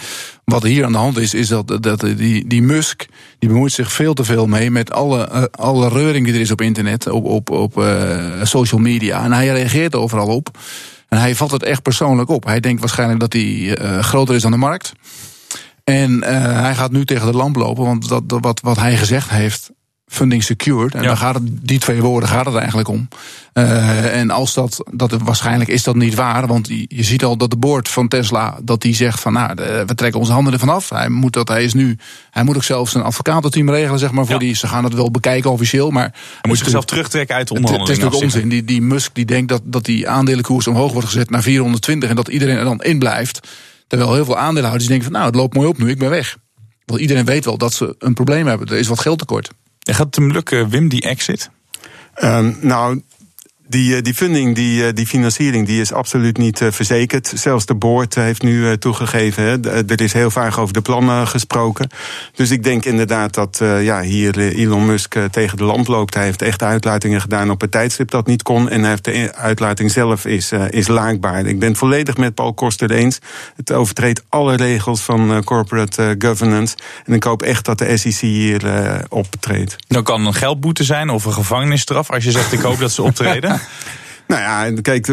wat 0.44 0.64
hier 0.64 0.86
aan 0.86 0.92
de 0.92 0.98
hand 0.98 1.18
is, 1.18 1.34
is 1.34 1.48
dat, 1.48 1.78
dat 1.84 2.00
die, 2.00 2.48
die 2.48 2.62
Musk 2.62 3.06
die 3.40 3.50
bemoeit 3.50 3.72
zich 3.72 3.92
veel 3.92 4.14
te 4.14 4.24
veel 4.24 4.48
mee 4.48 4.72
met 4.72 4.92
alle, 4.92 5.30
uh, 5.34 5.44
alle 5.52 5.90
reuring 5.90 6.26
die 6.26 6.34
er 6.34 6.40
is 6.40 6.52
op 6.52 6.62
internet, 6.62 7.10
op, 7.10 7.26
op, 7.26 7.50
op 7.50 7.86
social 8.44 8.82
media. 8.82 9.24
En 9.24 9.32
hij 9.32 9.48
reageert 9.48 9.96
overal 9.96 10.28
op. 10.28 10.58
En 11.08 11.20
hij 11.20 11.36
valt 11.36 11.52
het 11.52 11.64
echt 11.64 11.82
persoonlijk 11.82 12.30
op. 12.30 12.46
Hij 12.46 12.60
denkt 12.60 12.80
waarschijnlijk 12.80 13.20
dat 13.20 13.34
hij 13.34 13.78
groter 14.02 14.36
is 14.36 14.42
dan 14.42 14.52
de 14.52 14.58
markt. 14.58 14.94
En 15.84 16.24
hij 16.64 16.76
gaat 16.76 16.92
nu 16.92 17.06
tegen 17.06 17.32
de 17.32 17.38
lamp 17.38 17.56
lopen, 17.56 17.84
want 17.84 18.10
dat, 18.10 18.24
wat, 18.26 18.60
wat 18.62 18.78
hij 18.78 18.98
gezegd 18.98 19.30
heeft, 19.30 19.72
funding 20.08 20.44
secured. 20.44 20.94
En 20.94 21.02
ja. 21.02 21.08
dan 21.08 21.18
gaat 21.18 21.36
het, 21.36 21.44
die 21.68 21.80
twee 21.80 22.02
woorden 22.02 22.30
gaat 22.30 22.46
het 22.46 22.56
eigenlijk 22.56 22.88
om. 22.88 23.08
Uh, 23.54 24.20
en 24.20 24.30
als 24.30 24.54
dat, 24.54 24.84
dat 24.92 25.12
waarschijnlijk 25.12 25.70
is 25.70 25.84
dat 25.84 25.96
niet 25.96 26.16
waar, 26.16 26.48
want 26.48 26.68
je 26.68 27.04
ziet 27.04 27.24
al 27.24 27.38
dat 27.38 27.50
de 27.50 27.58
board 27.58 27.90
van 27.90 28.08
Tesla 28.08 28.60
dat 28.64 28.82
die 28.82 28.96
zegt 28.96 29.20
van 29.20 29.34
nou, 29.34 29.56
we 29.86 29.96
trekken 29.96 30.20
onze 30.20 30.32
handen 30.32 30.54
ervan 30.54 30.70
af. 30.70 30.90
Hij 30.90 31.10
moet 31.10 31.34
dat, 31.34 31.48
hij 31.48 31.64
is 31.64 31.74
nu, 31.74 31.98
hij 32.32 32.44
moet 32.44 32.56
ook 32.56 32.64
zelfs 32.64 32.94
een 32.94 33.02
advocatenteam 33.02 33.70
regelen, 33.70 34.00
zeg 34.00 34.12
maar, 34.12 34.26
voor 34.26 34.34
ja. 34.34 34.40
die. 34.40 34.56
Ze 34.56 34.68
gaan 34.68 34.84
het 34.84 34.94
wel 34.94 35.12
bekijken 35.12 35.52
officieel, 35.52 35.90
maar 35.90 36.12
hij 36.12 36.42
moet 36.48 36.58
zichzelf 36.58 36.86
terugtrekken 36.86 37.36
uit 37.36 37.48
de 37.48 37.54
onderhandelingen. 37.54 38.04
Het, 38.04 38.14
het 38.14 38.22
is 38.22 38.28
natuurlijk 38.34 38.50
onzin. 38.52 38.66
Die, 38.66 38.80
die 38.80 38.88
Musk 38.88 39.16
die 39.16 39.26
denkt 39.26 39.50
dat, 39.50 39.62
dat 39.64 39.86
die 39.86 40.10
aandelenkoers 40.10 40.68
omhoog 40.68 40.92
wordt 40.92 41.08
gezet 41.08 41.30
naar 41.30 41.42
420 41.42 42.10
en 42.10 42.16
dat 42.16 42.28
iedereen 42.28 42.58
er 42.58 42.64
dan 42.64 42.84
in 42.84 43.00
blijft. 43.00 43.48
Terwijl 43.88 44.14
heel 44.14 44.26
veel 44.26 44.38
aandeelhouders 44.38 44.88
denken 44.88 45.06
van 45.06 45.14
nou, 45.14 45.26
het 45.26 45.36
loopt 45.36 45.56
mooi 45.56 45.68
op 45.68 45.78
nu, 45.78 45.90
ik 45.90 46.00
ben 46.00 46.10
weg. 46.10 46.38
Want 46.86 47.00
iedereen 47.02 47.26
weet 47.26 47.46
wel 47.46 47.58
dat 47.58 47.74
ze 47.74 47.96
een 48.00 48.14
probleem 48.14 48.48
hebben. 48.48 48.68
Er 48.68 48.78
is 48.78 48.88
wat 48.88 49.00
geldtekort. 49.00 49.48
En 49.48 49.54
gaat 49.94 50.06
het 50.06 50.16
hem 50.16 50.32
lukken, 50.32 50.70
Wim, 50.70 50.88
die 50.88 51.02
exit? 51.02 51.50
Um, 52.24 52.58
nou, 52.62 53.02
die, 53.68 54.02
die 54.02 54.14
funding, 54.14 54.56
die, 54.56 54.94
die 54.94 55.08
financiering, 55.08 55.66
die 55.66 55.82
is 55.82 55.94
absoluut 55.94 56.38
niet 56.38 56.62
uh, 56.62 56.72
verzekerd. 56.72 57.32
Zelfs 57.36 57.66
de 57.66 57.76
board 57.76 58.16
heeft 58.16 58.42
nu 58.42 58.78
toegegeven. 58.78 59.64
Er 59.88 60.02
is 60.02 60.14
heel 60.14 60.32
vaak 60.32 60.58
over 60.58 60.74
de 60.74 60.82
plannen 60.82 61.28
gesproken. 61.28 61.90
Dus 62.36 62.52
ik 62.52 62.64
denk 62.64 62.86
inderdaad 62.86 63.34
dat 63.34 63.58
ja, 63.60 64.02
hier 64.02 64.40
Elon 64.40 64.86
Musk 64.86 65.16
tegen 65.32 65.58
de 65.58 65.64
lamp 65.64 65.88
loopt. 65.88 66.14
Hij 66.14 66.24
heeft 66.24 66.42
echt 66.42 66.64
uitlatingen 66.64 67.22
gedaan 67.22 67.50
op 67.50 67.62
het 67.62 67.72
tijdstip 67.72 68.12
dat 68.12 68.28
niet 68.28 68.44
kon. 68.44 68.70
En 68.70 68.80
hij 68.82 68.90
heeft 68.90 69.06
de 69.06 69.34
uitlating 69.36 69.92
zelf 69.92 70.26
is, 70.26 70.52
is 70.70 70.88
laakbaar. 70.88 71.46
Ik 71.46 71.60
ben 71.60 71.70
het 71.70 71.78
volledig 71.78 72.18
met 72.18 72.36
Paul 72.36 72.54
Koster 72.54 72.92
eens. 72.92 73.20
Het 73.56 73.72
overtreedt 73.72 74.24
alle 74.30 74.56
regels 74.56 75.02
van 75.02 75.44
corporate 75.44 76.16
governance. 76.20 76.76
En 77.06 77.14
ik 77.14 77.24
hoop 77.24 77.42
echt 77.42 77.66
dat 77.66 77.78
de 77.78 77.98
SEC 77.98 78.20
hier 78.20 78.62
optreedt. 79.10 79.76
Dan 79.88 80.04
kan 80.04 80.26
een 80.26 80.34
geldboete 80.34 80.84
zijn 80.84 81.10
of 81.10 81.26
een 81.26 81.34
gevangenisstraf 81.34 82.12
als 82.12 82.24
je 82.24 82.32
zegt 82.32 82.54
ik 82.54 82.62
hoop 82.62 82.80
dat 82.80 82.92
ze 82.92 83.02
optreden. 83.02 83.57
Nou 84.28 84.42
ja, 84.42 84.82
kijk, 84.82 85.06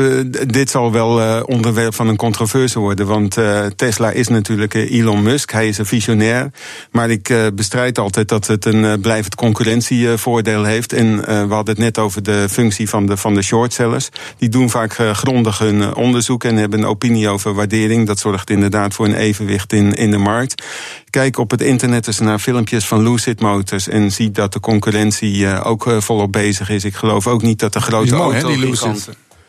dit 0.53 0.71
zal 0.71 0.93
wel 0.93 1.21
uh, 1.21 1.43
onderwerp 1.45 1.95
van 1.95 2.09
een 2.09 2.17
controverse 2.17 2.79
worden. 2.79 3.07
Want 3.07 3.39
uh, 3.39 3.67
Tesla 3.67 4.11
is 4.11 4.29
natuurlijk 4.29 4.75
Elon 4.75 5.23
Musk. 5.23 5.53
Hij 5.53 5.69
is 5.69 5.79
een 5.79 5.87
visionair. 5.87 6.51
Maar 6.91 7.11
ik 7.11 7.51
bestrijd 7.55 7.99
altijd 7.99 8.29
dat 8.29 8.47
het 8.47 8.65
een 8.65 9.01
blijvend 9.01 9.35
concurrentievoordeel 9.35 10.65
heeft. 10.65 10.93
En 10.93 11.17
we 11.49 11.55
hadden 11.55 11.75
het 11.75 11.79
net 11.79 11.99
over 11.99 12.23
de 12.23 12.47
functie 12.51 12.89
van 12.89 13.07
de, 13.07 13.17
van 13.17 13.35
de 13.35 13.43
shortsellers. 13.43 14.09
Die 14.39 14.49
doen 14.49 14.71
vaak 14.71 14.93
grondig 15.13 15.59
hun 15.59 15.95
onderzoek 15.95 16.45
en 16.45 16.57
hebben 16.57 16.79
een 16.79 16.87
opinie 16.87 17.29
over 17.29 17.55
waardering. 17.55 18.07
Dat 18.07 18.19
zorgt 18.19 18.51
inderdaad 18.51 18.95
voor 18.95 19.07
een 19.07 19.17
evenwicht 19.17 19.73
in, 19.73 19.93
in 19.93 20.11
de 20.11 20.19
markt. 20.19 20.63
Kijk 21.15 21.39
op 21.39 21.51
het 21.51 21.61
internet 21.61 22.07
eens 22.07 22.19
naar 22.19 22.39
filmpjes 22.39 22.87
van 22.87 23.03
Lucid 23.03 23.41
Motors 23.41 23.89
en 23.89 24.11
zie 24.11 24.31
dat 24.31 24.53
de 24.53 24.61
concurrentie 24.61 25.63
ook 25.63 25.95
volop 25.99 26.33
bezig 26.33 26.71
is. 26.71 26.85
Ik 26.85 26.95
geloof 26.95 27.27
ook 27.27 27.43
niet 27.43 27.59
dat 27.59 27.73
de 27.73 27.81
grote 27.81 28.15
mooi, 28.15 28.41
auto 28.41 28.49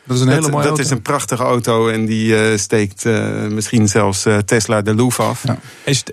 dat 0.06 0.16
is 0.16 0.22
een 0.22 0.28
hele 0.28 0.40
mooie 0.40 0.52
dat 0.52 0.66
auto. 0.66 0.82
is 0.82 0.90
een 0.90 1.02
prachtige 1.02 1.42
auto 1.42 1.88
en 1.88 2.04
die 2.04 2.50
uh, 2.50 2.58
steekt 2.58 3.04
uh, 3.04 3.46
misschien 3.46 3.88
zelfs 3.88 4.26
uh, 4.26 4.38
Tesla 4.38 4.82
de 4.82 4.94
loef 4.94 5.20
af. 5.20 5.42
Ja. 5.46 5.58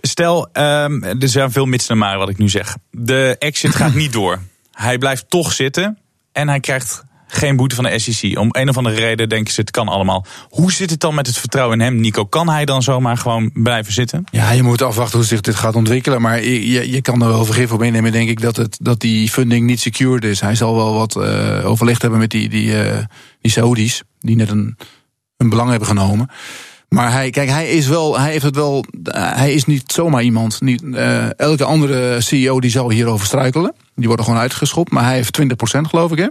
Stel, 0.02 0.50
um, 0.54 1.04
er 1.04 1.30
zijn 1.30 1.52
veel 1.52 1.66
mits 1.66 1.88
naar 1.88 1.98
maar 1.98 2.18
wat 2.18 2.30
ik 2.30 2.38
nu 2.38 2.50
zeg. 2.50 2.76
De 2.92 3.36
exit 3.40 3.76
gaat 3.76 3.94
niet 3.94 4.14
door. 4.14 4.40
Hij 4.72 4.98
blijft 4.98 5.30
toch 5.30 5.54
zitten 5.54 5.98
en 6.32 6.48
hij 6.48 6.60
krijgt 6.60 7.04
geen 7.34 7.56
boete 7.56 7.76
van 7.76 7.84
de 7.84 8.00
SEC. 8.00 8.38
Om 8.40 8.48
een 8.52 8.70
of 8.70 8.78
andere 8.78 8.96
reden 8.96 9.30
denken 9.30 9.54
ze 9.54 9.62
het 9.62 9.72
kan 9.72 9.88
allemaal. 9.88 10.26
Hoe 10.50 10.72
zit 10.72 10.90
het 10.90 11.00
dan 11.00 11.16
met 11.16 11.28
het 11.28 11.38
vertrouwen 11.38 11.80
in 11.80 11.86
hem, 11.86 12.00
Nico? 12.00 12.26
Kan 12.26 12.50
hij 12.50 12.66
dan 12.66 12.84
zomaar 12.84 13.18
gewoon 13.18 13.50
blijven 13.54 13.94
zitten? 13.94 14.24
Ja, 14.32 14.52
je 14.52 14.64
moet 14.64 14.82
afwachten 14.82 15.18
hoe 15.18 15.28
zich 15.28 15.42
dit 15.42 15.56
gaat 15.56 15.76
ontwikkelen. 15.76 16.22
Maar 16.22 16.44
je, 16.44 16.92
je, 16.92 17.02
kan 17.02 17.22
er 17.22 17.28
wel 17.28 17.46
vergif 17.46 17.72
op 17.72 17.84
innemen, 17.84 18.12
denk 18.12 18.30
ik, 18.30 18.42
dat, 18.42 18.56
het, 18.56 18.78
dat 18.82 19.00
die 19.00 19.30
funding 19.30 19.66
niet 19.66 19.80
secured 19.80 20.24
is. 20.24 20.40
Hij 20.40 20.56
zal 20.56 20.76
wel 20.76 20.94
wat 20.94 21.16
uh, 21.16 21.70
overlegd 21.70 22.02
hebben 22.02 22.20
met 22.20 22.30
die, 22.30 22.50
die, 22.50 22.68
uh, 22.68 22.98
die 23.42 23.52
Saudis, 23.52 24.04
die 24.20 24.36
net 24.36 24.50
een, 24.50 24.78
een 25.38 25.50
belang 25.50 25.70
hebben 25.70 25.88
genomen. 25.88 26.30
Maar 26.94 27.12
hij, 27.12 27.30
kijk, 27.30 27.50
hij 27.50 27.70
is 27.70 27.88
wel, 27.88 28.20
hij 28.20 28.32
heeft 28.32 28.44
het 28.44 28.56
wel, 28.56 28.86
hij 29.12 29.54
is 29.54 29.66
niet 29.66 29.92
zomaar 29.92 30.24
iemand. 30.24 30.62
Niet, 30.62 30.82
uh, 30.82 31.40
elke 31.40 31.64
andere 31.64 32.22
CEO 32.22 32.60
die 32.60 32.70
zou 32.70 32.94
hierover 32.94 33.26
struikelen. 33.26 33.74
Die 33.96 34.08
worden 34.08 34.26
gewoon 34.26 34.40
uitgeschopt. 34.40 34.92
Maar 34.92 35.04
hij 35.04 35.16
heeft 35.16 35.40
20% 35.42 35.46
geloof 35.82 36.12
ik, 36.12 36.18
hè? 36.18 36.28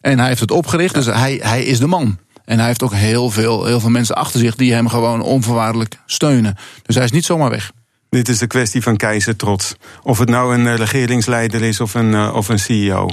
En 0.00 0.18
hij 0.18 0.28
heeft 0.28 0.40
het 0.40 0.50
opgericht, 0.50 0.94
dus 0.94 1.06
hij, 1.06 1.40
hij 1.42 1.64
is 1.64 1.78
de 1.78 1.86
man. 1.86 2.18
En 2.44 2.58
hij 2.58 2.66
heeft 2.66 2.82
ook 2.82 2.94
heel 2.94 3.30
veel, 3.30 3.64
heel 3.64 3.80
veel 3.80 3.90
mensen 3.90 4.14
achter 4.14 4.40
zich 4.40 4.54
die 4.54 4.72
hem 4.72 4.88
gewoon 4.88 5.22
onvoorwaardelijk 5.22 5.98
steunen. 6.06 6.56
Dus 6.82 6.94
hij 6.94 7.04
is 7.04 7.10
niet 7.10 7.24
zomaar 7.24 7.50
weg. 7.50 7.72
Dit 8.08 8.28
is 8.28 8.38
de 8.38 8.46
kwestie 8.46 8.82
van 8.82 8.96
keizertrots. 8.96 9.74
Of 10.02 10.18
het 10.18 10.28
nou 10.28 10.54
een 10.54 10.76
regeringsleider 10.76 11.62
is 11.62 11.80
of 11.80 11.94
een, 11.94 12.32
of 12.32 12.48
een 12.48 12.58
CEO. 12.58 13.08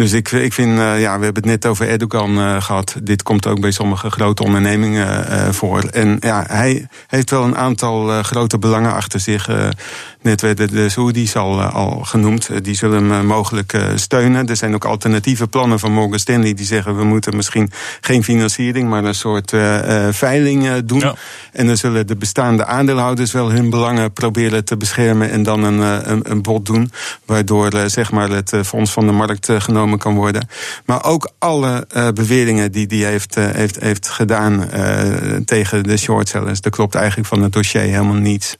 Dus 0.00 0.12
ik, 0.12 0.30
ik 0.30 0.52
vind, 0.52 0.78
uh, 0.78 1.00
ja, 1.00 1.18
we 1.18 1.24
hebben 1.24 1.42
het 1.42 1.44
net 1.44 1.66
over 1.66 1.88
Erdogan 1.88 2.38
uh, 2.38 2.62
gehad. 2.62 2.96
Dit 3.02 3.22
komt 3.22 3.46
ook 3.46 3.60
bij 3.60 3.70
sommige 3.70 4.10
grote 4.10 4.44
ondernemingen 4.44 5.26
uh, 5.30 5.48
voor. 5.48 5.82
En 5.82 6.16
ja, 6.20 6.44
hij 6.48 6.86
heeft 7.06 7.30
wel 7.30 7.44
een 7.44 7.56
aantal 7.56 8.22
grote 8.22 8.58
belangen 8.58 8.92
achter 8.92 9.20
zich. 9.20 9.48
net 10.22 10.40
werden 10.40 10.70
de 10.70 10.88
Saoedi's 10.88 11.36
al, 11.36 11.62
al 11.62 11.90
genoemd. 12.04 12.64
die 12.64 12.74
zullen 12.74 13.10
hem 13.10 13.26
mogelijk 13.26 13.78
steunen. 13.94 14.48
Er 14.48 14.56
zijn 14.56 14.74
ook 14.74 14.84
alternatieve 14.84 15.46
plannen 15.46 15.78
van 15.78 15.92
Morgan 15.92 16.18
Stanley 16.18 16.54
die 16.54 16.66
zeggen 16.66 16.96
we 16.96 17.04
moeten 17.04 17.36
misschien 17.36 17.70
geen 18.00 18.24
financiering, 18.24 18.88
maar 18.88 19.04
een 19.04 19.14
soort 19.14 19.52
veiling 20.10 20.76
doen. 20.84 20.98
Ja. 20.98 21.14
En 21.52 21.66
dan 21.66 21.76
zullen 21.76 22.06
de 22.06 22.16
bestaande 22.16 22.64
aandeelhouders 22.64 23.32
wel 23.32 23.50
hun 23.50 23.70
belangen 23.70 24.12
proberen 24.12 24.64
te 24.64 24.76
beschermen 24.76 25.30
en 25.30 25.42
dan 25.42 25.62
een, 25.64 26.10
een, 26.10 26.30
een 26.30 26.42
bod 26.42 26.66
doen. 26.66 26.90
Waardoor 27.24 27.70
zeg 27.86 28.10
maar 28.10 28.30
het 28.30 28.52
fonds 28.64 28.92
van 28.92 29.06
de 29.06 29.12
markt 29.12 29.48
genomen 29.58 29.89
kan 29.98 30.14
worden. 30.14 30.48
Maar 30.84 31.04
ook 31.04 31.30
alle 31.38 31.86
uh, 31.96 32.08
beweringen 32.08 32.72
die 32.72 32.86
hij 32.86 33.10
heeft, 33.10 33.36
uh, 33.36 33.50
heeft, 33.50 33.80
heeft 33.80 34.08
gedaan 34.08 34.68
uh, 34.74 35.36
tegen 35.44 35.82
de 35.82 35.96
shortsellers. 35.96 36.60
Dat 36.60 36.72
klopt 36.72 36.94
eigenlijk 36.94 37.28
van 37.28 37.42
het 37.42 37.52
dossier 37.52 37.80
helemaal 37.80 38.14
niets. 38.14 38.56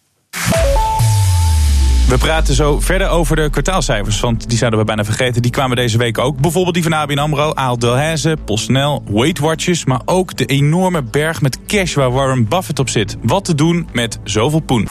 We 2.10 2.18
praten 2.18 2.54
zo 2.54 2.80
verder 2.80 3.08
over 3.08 3.36
de 3.36 3.48
kwartaalcijfers, 3.50 4.20
want 4.20 4.48
die 4.48 4.58
zouden 4.58 4.80
we 4.80 4.84
bijna 4.84 5.04
vergeten. 5.04 5.42
Die 5.42 5.50
kwamen 5.50 5.76
deze 5.76 5.98
week 5.98 6.18
ook. 6.18 6.38
Bijvoorbeeld 6.40 6.74
die 6.74 6.82
van 6.82 6.92
ABN 6.92 7.18
AMRO, 7.18 7.54
Ahold 7.54 7.80
Delhaize, 7.80 8.36
PostNL, 8.44 9.02
Weight 9.10 9.38
Watchers... 9.38 9.84
maar 9.84 10.00
ook 10.04 10.36
de 10.36 10.44
enorme 10.44 11.02
berg 11.02 11.40
met 11.40 11.58
cash 11.66 11.94
waar 11.94 12.10
Warren 12.10 12.48
Buffett 12.48 12.78
op 12.78 12.88
zit. 12.88 13.16
Wat 13.22 13.44
te 13.44 13.54
doen 13.54 13.88
met 13.92 14.18
zoveel 14.24 14.60
poen. 14.60 14.88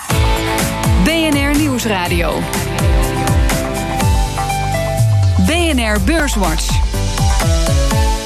BNR 1.04 1.58
Nieuwsradio. 1.58 2.42
BNR 5.80 6.02
Beurswatch. 6.06 6.68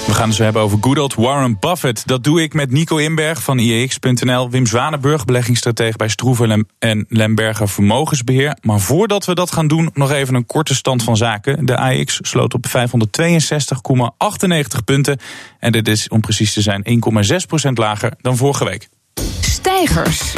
We 0.05 0.13
gaan 0.13 0.27
het 0.27 0.35
zo 0.35 0.43
hebben 0.43 0.61
over 0.61 0.77
good 0.81 0.97
old 0.97 1.13
Warren 1.13 1.57
Buffett. 1.59 2.07
Dat 2.07 2.23
doe 2.23 2.41
ik 2.41 2.53
met 2.53 2.71
Nico 2.71 2.97
Inberg 2.97 3.43
van 3.43 3.57
IEX.nl, 3.57 4.49
Wim 4.49 4.65
Zwanenburg, 4.65 5.25
beleggingsstratege 5.25 5.97
bij 5.97 6.07
Stroeven 6.07 6.67
en 6.79 7.05
Lemberger 7.09 7.69
Vermogensbeheer. 7.69 8.57
Maar 8.61 8.79
voordat 8.79 9.25
we 9.25 9.35
dat 9.35 9.51
gaan 9.51 9.67
doen, 9.67 9.89
nog 9.93 10.11
even 10.11 10.35
een 10.35 10.45
korte 10.45 10.75
stand 10.75 11.03
van 11.03 11.17
zaken. 11.17 11.65
De 11.65 11.77
AEX 11.77 12.19
sloot 12.21 12.53
op 12.53 12.65
562,98 12.67 12.73
punten. 14.85 15.19
En 15.59 15.71
dit 15.71 15.87
is, 15.87 16.07
om 16.07 16.21
precies 16.21 16.53
te 16.53 16.61
zijn, 16.61 16.83
1,6% 17.67 17.73
lager 17.73 18.13
dan 18.21 18.37
vorige 18.37 18.65
week. 18.65 18.89
Stijgers. 19.41 20.33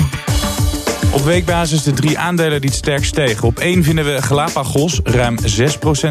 Op 1.15 1.23
weekbasis 1.23 1.83
de 1.83 1.93
drie 1.93 2.17
aandelen 2.19 2.61
die 2.61 2.69
het 2.69 2.79
sterkst 2.79 3.09
stegen. 3.09 3.47
Op 3.47 3.59
1 3.59 3.83
vinden 3.83 4.05
we 4.05 4.21
Galapagos, 4.21 4.99
ruim 5.03 5.37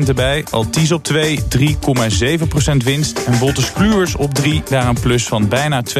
6% 0.04 0.08
erbij. 0.08 0.44
Altis 0.50 0.92
op 0.92 1.04
2, 1.04 1.40
3,7% 1.58 2.76
winst. 2.84 3.18
En 3.26 3.38
Wolters 3.38 3.73
Kluwers 3.73 4.16
op 4.16 4.34
3, 4.34 4.62
daar 4.68 4.88
een 4.88 5.00
plus 5.00 5.26
van 5.26 5.49
bijna 5.49 5.82
2%. 5.82 5.92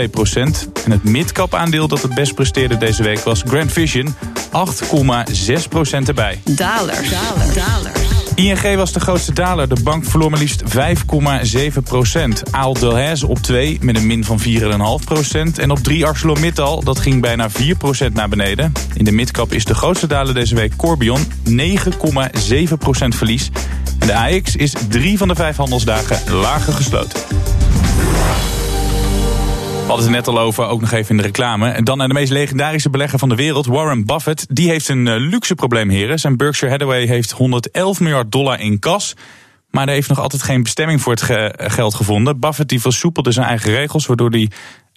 En 0.85 0.91
het 0.91 1.05
midcap 1.05 1.55
aandeel 1.55 1.89
dat 1.89 2.03
het 2.03 2.15
best 2.15 2.35
presteerde 2.35 2.77
deze 2.77 3.03
week 3.03 3.21
was 3.21 3.43
Grand 3.47 3.73
Vision, 3.73 4.15
8,6% 4.53 6.07
erbij. 6.07 6.41
Dalers. 6.45 7.11
Dalers. 7.11 7.55
Dalers. 7.55 8.04
ING 8.35 8.77
was 8.77 8.93
de 8.93 9.01
grootste 9.01 9.33
daler. 9.33 9.69
De 9.69 9.83
bank 9.83 10.05
verloor 10.05 10.31
maar 10.31 10.39
liefst 10.39 10.63
5,7 10.63 11.83
procent. 11.85 12.43
Ahold 12.51 12.81
Delhaize 12.81 13.27
op 13.27 13.39
2 13.39 13.79
met 13.81 13.97
een 13.97 14.07
min 14.07 14.25
van 14.25 14.41
4,5 14.41 15.05
procent. 15.05 15.59
En 15.59 15.71
op 15.71 15.79
3 15.79 16.07
ArcelorMittal, 16.07 16.83
dat 16.83 16.99
ging 16.99 17.21
bijna 17.21 17.51
4 17.51 17.77
procent 17.77 18.15
naar 18.15 18.29
beneden. 18.29 18.73
In 18.95 19.05
de 19.05 19.13
midcap 19.13 19.53
is 19.53 19.65
de 19.65 19.75
grootste 19.75 20.07
daler 20.07 20.35
deze 20.35 20.55
week 20.55 20.77
Corbion. 20.77 21.27
9,7 21.49 22.79
procent 22.79 23.15
verlies. 23.15 23.51
En 23.99 24.07
de 24.07 24.15
AX 24.15 24.57
is 24.57 24.73
drie 24.89 25.19
van 25.19 25.29
de 25.29 25.35
vijf 25.35 25.57
handelsdagen 25.57 26.35
lager 26.35 26.73
gesloten. 26.73 27.21
We 29.85 29.91
hadden 29.91 30.13
het 30.13 30.27
net 30.27 30.35
al 30.35 30.41
over, 30.41 30.67
ook 30.67 30.81
nog 30.81 30.93
even 30.93 31.11
in 31.11 31.17
de 31.17 31.23
reclame. 31.23 31.69
En 31.69 31.85
dan 31.85 31.99
naar 31.99 32.09
de 32.09 32.15
meest 32.15 32.31
legendarische 32.31 32.91
belegger 32.91 33.19
van 33.19 33.29
de 33.29 33.35
wereld, 33.35 33.67
Warren 33.67 34.05
Buffett. 34.05 34.47
Die 34.49 34.69
heeft 34.69 34.89
een 34.89 35.07
uh, 35.07 35.15
luxe 35.17 35.55
probleem, 35.55 35.89
heren. 35.89 36.19
Zijn 36.19 36.37
Berkshire 36.37 36.73
Hathaway 36.73 37.07
heeft 37.07 37.31
111 37.31 38.01
miljard 38.01 38.33
dollar 38.33 38.61
in 38.61 38.79
kas. 38.79 39.15
Maar 39.71 39.85
hij 39.85 39.95
heeft 39.95 40.09
nog 40.09 40.21
altijd 40.21 40.43
geen 40.43 40.63
bestemming 40.63 41.01
voor 41.01 41.13
het 41.13 41.23
ge 41.23 41.55
geld 41.57 41.95
gevonden. 41.95 42.41
Buffett 42.41 42.69
die 42.69 42.81
versoepelde 42.81 43.33
zijn 43.33 43.47
eigen 43.47 43.71
regels, 43.71 44.07
waardoor 44.07 44.31
hij 44.31 44.51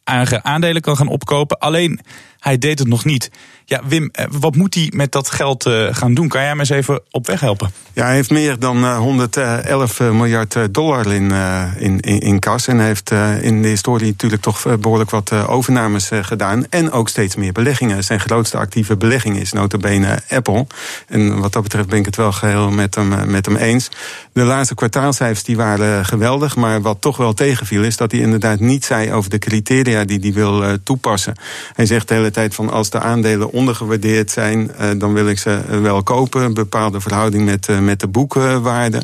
eigen 0.04 0.46
aandelen 0.46 0.82
kan 0.82 0.98
gaan 0.98 1.08
opkopen. 1.08 1.60
Alleen, 1.60 2.00
hij 2.40 2.58
deed 2.58 2.80
het 2.80 2.88
nog 2.88 3.06
niet. 3.06 3.30
Ja, 3.70 3.82
Wim, 3.88 4.10
eh, 4.12 4.26
wat 4.32 4.56
moet 4.56 4.74
hij 4.74 4.92
met 4.96 5.12
dat 5.12 5.30
geld 5.30 5.66
uh, 5.66 5.88
gaan 5.92 6.14
doen? 6.14 6.28
Kan 6.28 6.40
jij 6.40 6.50
hem 6.50 6.60
eens 6.60 6.70
even 6.70 7.02
op 7.12 7.28
weg 7.28 7.40
helpen? 7.40 7.72
Ja, 7.94 8.06
hij 8.06 8.16
heeft 8.16 8.30
meer 8.30 8.60
dan 8.60 8.84
uh, 8.84 8.98
111 8.98 10.00
miljard 10.00 10.58
dollar 10.72 11.14
in, 11.14 11.32
in, 11.78 12.00
in, 12.00 12.20
in, 12.20 12.40
kas. 12.40 12.68
En 12.68 12.80
heeft 12.80 13.12
in 13.42 13.62
de 13.62 13.68
historie 13.68 14.08
natuurlijk 14.08 14.42
toch 14.42 14.80
behoorlijk 14.80 15.10
wat 15.10 15.32
overnames 15.32 16.10
gedaan. 16.22 16.66
En 16.70 16.92
ook 16.92 17.10
steeds 17.10 17.36
meer 17.36 17.52
beleggingen. 17.52 18.04
Zijn 18.04 18.20
grootste 18.20 18.58
actieve 18.58 18.98
belegging 18.98 19.38
is 19.38 19.52
notabene 19.52 20.20
Apple. 20.30 20.68
En 21.08 21.40
wat 21.40 21.54
dat 21.54 21.64
betreft 21.64 21.88
ben 21.88 22.00
ik 22.00 22.06
het 22.06 22.16
wel 22.16 22.32
geheel 22.32 22.70
met 22.70 22.96
hem, 22.96 23.32
met 23.32 23.46
hem 23.46 23.56
eens. 23.56 23.90
De 24.34 24.44
laatste 24.44 24.76
kwartaalcijfers 24.76 25.44
die 25.44 25.58
waren 25.58 26.06
geweldig. 26.06 26.56
Maar 26.56 26.82
wat 26.82 27.02
toch 27.02 27.18
wel 27.18 27.34
tegenviel 27.34 27.84
is 27.84 27.98
dat 27.98 28.12
hij 28.12 28.20
inderdaad 28.22 28.60
niet 28.60 28.86
zei 28.86 29.12
over 29.12 29.30
de 29.30 29.40
criteria 29.40 30.04
die 30.04 30.20
hij 30.20 30.34
wil 30.34 30.78
toepassen. 30.84 31.36
Hij 31.74 31.86
zegt 31.86 32.08
de 32.08 32.27
tijd 32.32 32.56
van 32.56 32.70
als 32.70 32.90
de 32.90 33.00
aandelen 33.00 33.52
ondergewaardeerd 33.52 34.32
zijn, 34.32 34.72
eh, 34.72 34.90
dan 34.98 35.14
wil 35.14 35.30
ik 35.30 35.40
ze 35.40 35.62
wel 35.82 36.04
kopen. 36.04 36.42
Een 36.42 36.54
bepaalde 36.54 37.02
verhouding 37.02 37.46
met, 37.46 37.68
eh, 37.68 37.80
met 37.80 38.00
de 38.00 38.08
boekwaarde. 38.08 39.02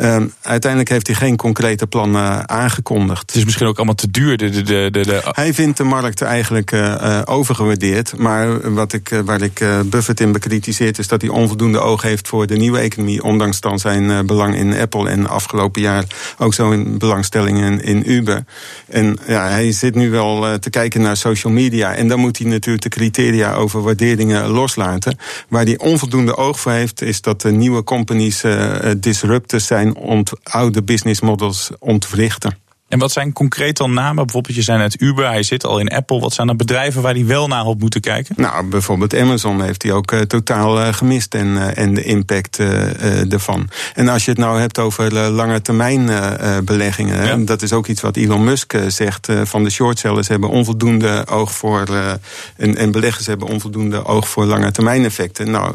Uh, 0.00 0.16
uiteindelijk 0.42 0.90
heeft 0.90 1.06
hij 1.06 1.16
geen 1.16 1.36
concrete 1.36 1.86
plannen 1.86 2.48
aangekondigd. 2.48 3.20
Het 3.20 3.34
is 3.34 3.44
misschien 3.44 3.66
ook 3.66 3.76
allemaal 3.76 3.94
te 3.94 4.10
duur. 4.10 4.36
De, 4.36 4.50
de, 4.50 4.62
de, 4.62 4.90
de... 4.90 5.20
Hij 5.24 5.54
vindt 5.54 5.76
de 5.76 5.84
markt 5.84 6.22
eigenlijk 6.22 6.72
uh, 6.72 7.22
overgewaardeerd. 7.24 8.18
Maar 8.18 8.74
wat 8.74 8.92
ik, 8.92 9.22
waar 9.24 9.42
ik 9.42 9.64
Buffett 9.84 10.20
in 10.20 10.32
bekritiseerd 10.32 10.98
is 10.98 11.08
dat 11.08 11.20
hij 11.20 11.30
onvoldoende 11.30 11.78
oog 11.78 12.02
heeft 12.02 12.28
voor 12.28 12.46
de 12.46 12.56
nieuwe 12.56 12.78
economie. 12.78 13.22
Ondanks 13.22 13.60
dan 13.60 13.78
zijn 13.78 14.26
belang 14.26 14.56
in 14.56 14.76
Apple 14.76 15.08
en 15.08 15.28
afgelopen 15.28 15.80
jaar 15.80 16.04
ook 16.38 16.54
zo'n 16.54 16.98
belangstelling 16.98 17.58
in, 17.58 17.82
in 17.82 18.10
Uber. 18.10 18.44
En 18.88 19.18
ja, 19.26 19.48
hij 19.48 19.72
zit 19.72 19.94
nu 19.94 20.10
wel 20.10 20.58
te 20.58 20.70
kijken 20.70 21.00
naar 21.00 21.16
social 21.16 21.52
media. 21.52 21.94
En 21.94 22.08
dan 22.08 22.18
moet 22.18 22.38
hij 22.38 22.48
natuurlijk 22.48 22.82
de 22.82 22.88
criteria 22.88 23.54
over 23.54 23.82
waarderingen 23.82 24.48
loslaten. 24.48 25.18
Waar 25.48 25.64
hij 25.64 25.78
onvoldoende 25.78 26.36
oog 26.36 26.60
voor 26.60 26.72
heeft, 26.72 27.02
is 27.02 27.20
dat 27.20 27.40
de 27.40 27.50
nieuwe 27.50 27.84
companies 27.84 28.42
disruptors 28.96 29.66
zijn 29.66 29.80
zijn 29.82 29.96
oude 30.42 30.82
business 30.82 31.20
models 31.20 31.70
ontwrichten. 31.78 32.61
En 32.92 32.98
wat 32.98 33.12
zijn 33.12 33.32
concreet 33.32 33.76
dan 33.76 33.94
namen? 33.94 34.24
Bijvoorbeeld, 34.24 34.54
je 34.54 34.62
zei 34.62 34.78
net 34.78 35.00
Uber, 35.00 35.26
hij 35.26 35.42
zit 35.42 35.64
al 35.64 35.78
in 35.78 35.88
Apple. 35.88 36.20
Wat 36.20 36.32
zijn 36.32 36.48
er 36.48 36.56
bedrijven 36.56 37.02
waar 37.02 37.14
hij 37.14 37.26
wel 37.26 37.48
naar 37.48 37.64
had 37.64 37.78
moeten 37.78 38.00
kijken? 38.00 38.34
Nou, 38.38 38.66
bijvoorbeeld 38.66 39.14
Amazon 39.14 39.62
heeft 39.62 39.82
hij 39.82 39.92
ook 39.92 40.12
uh, 40.12 40.20
totaal 40.20 40.80
uh, 40.80 40.92
gemist 40.92 41.34
en, 41.34 41.46
uh, 41.46 41.78
en 41.78 41.94
de 41.94 42.02
impact 42.02 42.58
ervan. 42.58 43.68
En 43.94 44.08
als 44.08 44.24
je 44.24 44.30
het 44.30 44.40
nou 44.40 44.60
hebt 44.60 44.78
over 44.78 45.12
lange 45.14 45.62
termijn 45.62 46.10
beleggingen, 46.64 47.24
ja. 47.24 47.36
dat 47.36 47.62
is 47.62 47.72
ook 47.72 47.86
iets 47.86 48.00
wat 48.00 48.16
Elon 48.16 48.44
Musk 48.44 48.74
zegt. 48.88 49.28
van 49.44 49.64
de 49.64 49.70
shortsellers 49.70 50.28
hebben 50.28 50.48
onvoldoende 50.48 51.26
oog 51.26 51.52
voor, 51.52 51.84
en, 52.56 52.76
en, 52.76 52.90
beleggers 52.90 53.26
hebben 53.26 53.48
onvoldoende 53.48 54.04
oog 54.04 54.28
voor 54.28 54.44
lange 54.44 54.70
termijn 54.70 55.04
effecten. 55.04 55.50
Nou, 55.50 55.74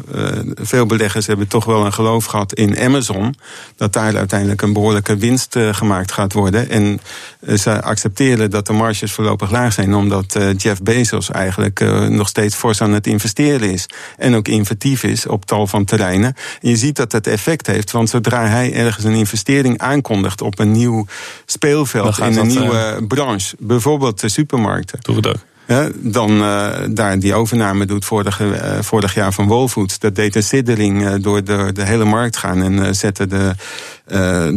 veel 0.54 0.86
beleggers 0.86 1.26
hebben 1.26 1.48
toch 1.48 1.64
wel 1.64 1.84
een 1.84 1.92
geloof 1.92 2.24
gehad 2.24 2.52
in 2.54 2.78
Amazon, 2.78 3.34
dat 3.76 3.92
daar 3.92 4.16
uiteindelijk 4.16 4.62
een 4.62 4.72
behoorlijke 4.72 5.16
winst 5.16 5.56
gemaakt 5.72 6.12
gaat 6.12 6.32
worden. 6.32 6.70
En 6.70 7.00
eh, 7.07 7.07
ze 7.56 7.82
accepteren 7.82 8.50
dat 8.50 8.66
de 8.66 8.72
marges 8.72 9.12
voorlopig 9.12 9.50
laag 9.50 9.72
zijn, 9.72 9.94
omdat 9.94 10.36
uh, 10.36 10.54
Jeff 10.56 10.82
Bezos 10.82 11.30
eigenlijk 11.30 11.80
uh, 11.80 12.06
nog 12.06 12.28
steeds 12.28 12.54
fors 12.54 12.80
aan 12.80 12.92
het 12.92 13.06
investeren 13.06 13.70
is. 13.70 13.86
En 14.16 14.34
ook 14.34 14.48
inventief 14.48 15.02
is 15.02 15.26
op 15.26 15.44
tal 15.44 15.66
van 15.66 15.84
terreinen. 15.84 16.34
En 16.60 16.68
je 16.68 16.76
ziet 16.76 16.96
dat 16.96 17.12
het 17.12 17.26
effect 17.26 17.66
heeft, 17.66 17.90
want 17.90 18.08
zodra 18.08 18.46
hij 18.46 18.72
ergens 18.72 19.04
een 19.04 19.14
investering 19.14 19.78
aankondigt 19.78 20.42
op 20.42 20.58
een 20.58 20.72
nieuw 20.72 21.06
speelveld 21.46 22.18
in 22.18 22.36
een 22.36 22.46
nieuwe 22.46 23.04
branche, 23.08 23.56
bijvoorbeeld 23.58 24.20
de 24.20 24.28
supermarkten. 24.28 24.98
Doe 25.02 25.16
het 25.16 25.26
ook 25.26 25.46
dan 25.94 26.38
daar 26.94 27.18
die 27.18 27.34
overname 27.34 27.86
doet 27.86 28.04
vorig, 28.04 28.40
vorig 28.80 29.14
jaar 29.14 29.32
van 29.32 29.46
Wolfoods. 29.46 29.98
Dat 29.98 30.14
deed 30.14 30.36
een 30.36 30.42
siddering 30.42 31.14
door 31.16 31.44
de, 31.44 31.70
de 31.72 31.84
hele 31.84 32.04
markt 32.04 32.36
gaan 32.36 32.62
en 32.62 32.94
zette 32.94 33.26
de 33.26 33.54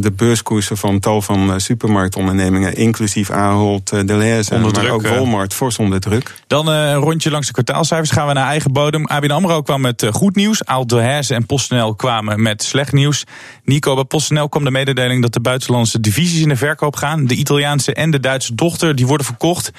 de 0.02 0.12
beurskoersen 0.16 0.78
van 0.78 1.00
tal 1.00 1.22
van 1.22 1.62
supermarktondernemingen, 1.62 2.76
inclusief 2.76 3.30
Ahold, 3.30 3.90
Deleuze, 3.90 4.58
maar 4.58 4.72
druk, 4.72 4.92
ook 4.92 5.08
Walmart, 5.08 5.54
fors 5.54 5.78
onder 5.78 6.00
druk. 6.00 6.34
Dan 6.48 6.68
een 6.68 6.96
rondje 6.96 7.32
langs 7.32 7.48
de 7.48 7.54
kwartaalcijfers 7.54 8.12
gaan 8.12 8.28
we 8.28 8.34
naar 8.34 8.48
eigen 8.48 8.74
bodem. 8.74 9.06
ABN 9.06 9.32
AMRO 9.32 9.62
kwam 9.62 9.82
met 9.82 10.08
goed 10.12 10.36
nieuws, 10.36 10.66
Ahold 10.66 10.90
Delhaize 10.90 11.34
en 11.34 11.46
PostNL 11.46 11.96
kwamen 11.96 12.42
met 12.42 12.64
slecht 12.64 12.94
nieuws. 12.94 13.24
Nico, 13.64 13.96
bij 13.96 14.04
PostNL 14.04 14.50
kwam 14.50 14.64
de 14.64 14.72
mededeling 14.72 15.22
dat 15.22 15.34
de 15.34 15.40
buitenlandse 15.40 16.00
divisies 16.00 16.42
in 16.42 16.50
de 16.50 16.56
verkoop 16.56 16.96
gaan. 16.96 17.26
De 17.26 17.36
Italiaanse 17.36 17.94
en 17.94 18.12
de 18.12 18.20
Duitse 18.20 18.56
dochter 18.56 18.96
die 18.96 19.08
worden 19.08 19.26
verkocht, 19.26 19.72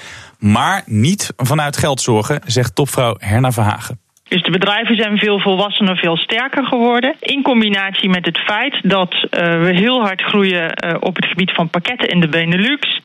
maar 0.43 0.83
niet 0.85 1.33
vanuit 1.37 1.77
geldzorgen, 1.77 2.41
zegt 2.45 2.75
topvrouw 2.75 3.15
Herna 3.19 3.51
Verhagen. 3.51 3.99
Dus 4.33 4.43
de 4.43 4.51
bedrijven 4.51 4.95
zijn 4.95 5.17
veel 5.17 5.39
volwassener, 5.39 5.97
veel 5.97 6.17
sterker 6.17 6.65
geworden. 6.65 7.15
In 7.19 7.41
combinatie 7.41 8.09
met 8.09 8.25
het 8.25 8.37
feit 8.37 8.79
dat 8.81 9.13
uh, 9.13 9.29
we 9.63 9.71
heel 9.73 10.01
hard 10.01 10.21
groeien 10.21 10.63
uh, 10.63 10.93
op 10.99 11.15
het 11.15 11.25
gebied 11.25 11.51
van 11.51 11.69
pakketten 11.69 12.09
in 12.09 12.19
de 12.19 12.27
Benelux. 12.27 13.01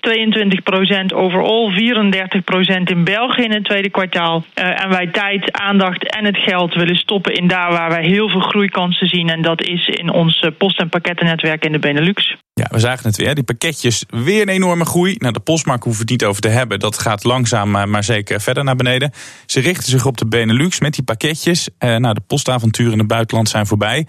22% 1.11 1.15
overal, 1.15 1.73
34% 1.73 1.77
in 2.85 3.05
België 3.05 3.43
in 3.43 3.53
het 3.53 3.65
tweede 3.65 3.91
kwartaal. 3.91 4.45
Uh, 4.55 4.85
en 4.85 4.89
wij 4.89 5.07
tijd, 5.07 5.53
aandacht 5.53 6.17
en 6.17 6.25
het 6.25 6.37
geld 6.37 6.75
willen 6.75 6.97
stoppen 6.97 7.35
in 7.35 7.49
daar 7.49 7.71
waar 7.71 7.91
wij 7.91 8.05
heel 8.05 8.29
veel 8.29 8.41
groeikansen 8.41 9.09
zien. 9.09 9.29
En 9.29 9.43
dat 9.43 9.63
is 9.63 9.87
in 9.87 10.13
ons 10.13 10.49
post- 10.59 10.81
en 10.81 10.89
pakkettennetwerk 10.89 11.65
in 11.65 11.73
de 11.73 11.79
Benelux. 11.79 12.37
Ja, 12.59 12.67
we 12.71 12.79
zagen 12.79 13.07
het 13.07 13.17
weer. 13.17 13.35
Die 13.35 13.45
pakketjes, 13.45 14.05
weer 14.09 14.43
een 14.43 14.49
enorme 14.49 14.85
groei. 14.85 15.15
Nou, 15.19 15.33
de 15.33 15.41
postmarkt 15.41 15.85
hoeven 15.85 16.03
het 16.03 16.11
niet 16.11 16.25
over 16.25 16.43
te 16.43 16.49
hebben. 16.49 16.79
Dat 16.79 16.99
gaat 16.99 17.25
langzaam, 17.25 17.71
maar 17.71 18.05
zeker 18.05 18.41
verder 18.41 18.65
naar 18.65 18.77
beneden. 18.77 19.13
Ze 19.47 19.61
richten 19.61 19.91
zich 19.91 20.07
op 20.07 20.17
de 20.17 20.27
Benelux 20.27 20.81
met 20.81 20.95
die 20.95 21.05
pakketjes. 21.05 21.69
Eh, 21.79 21.97
nou, 21.97 22.15
de 22.15 22.21
postavonturen 22.21 22.93
in 22.93 22.99
het 22.99 23.09
buitenland 23.09 23.49
zijn 23.49 23.67
voorbij. 23.67 24.07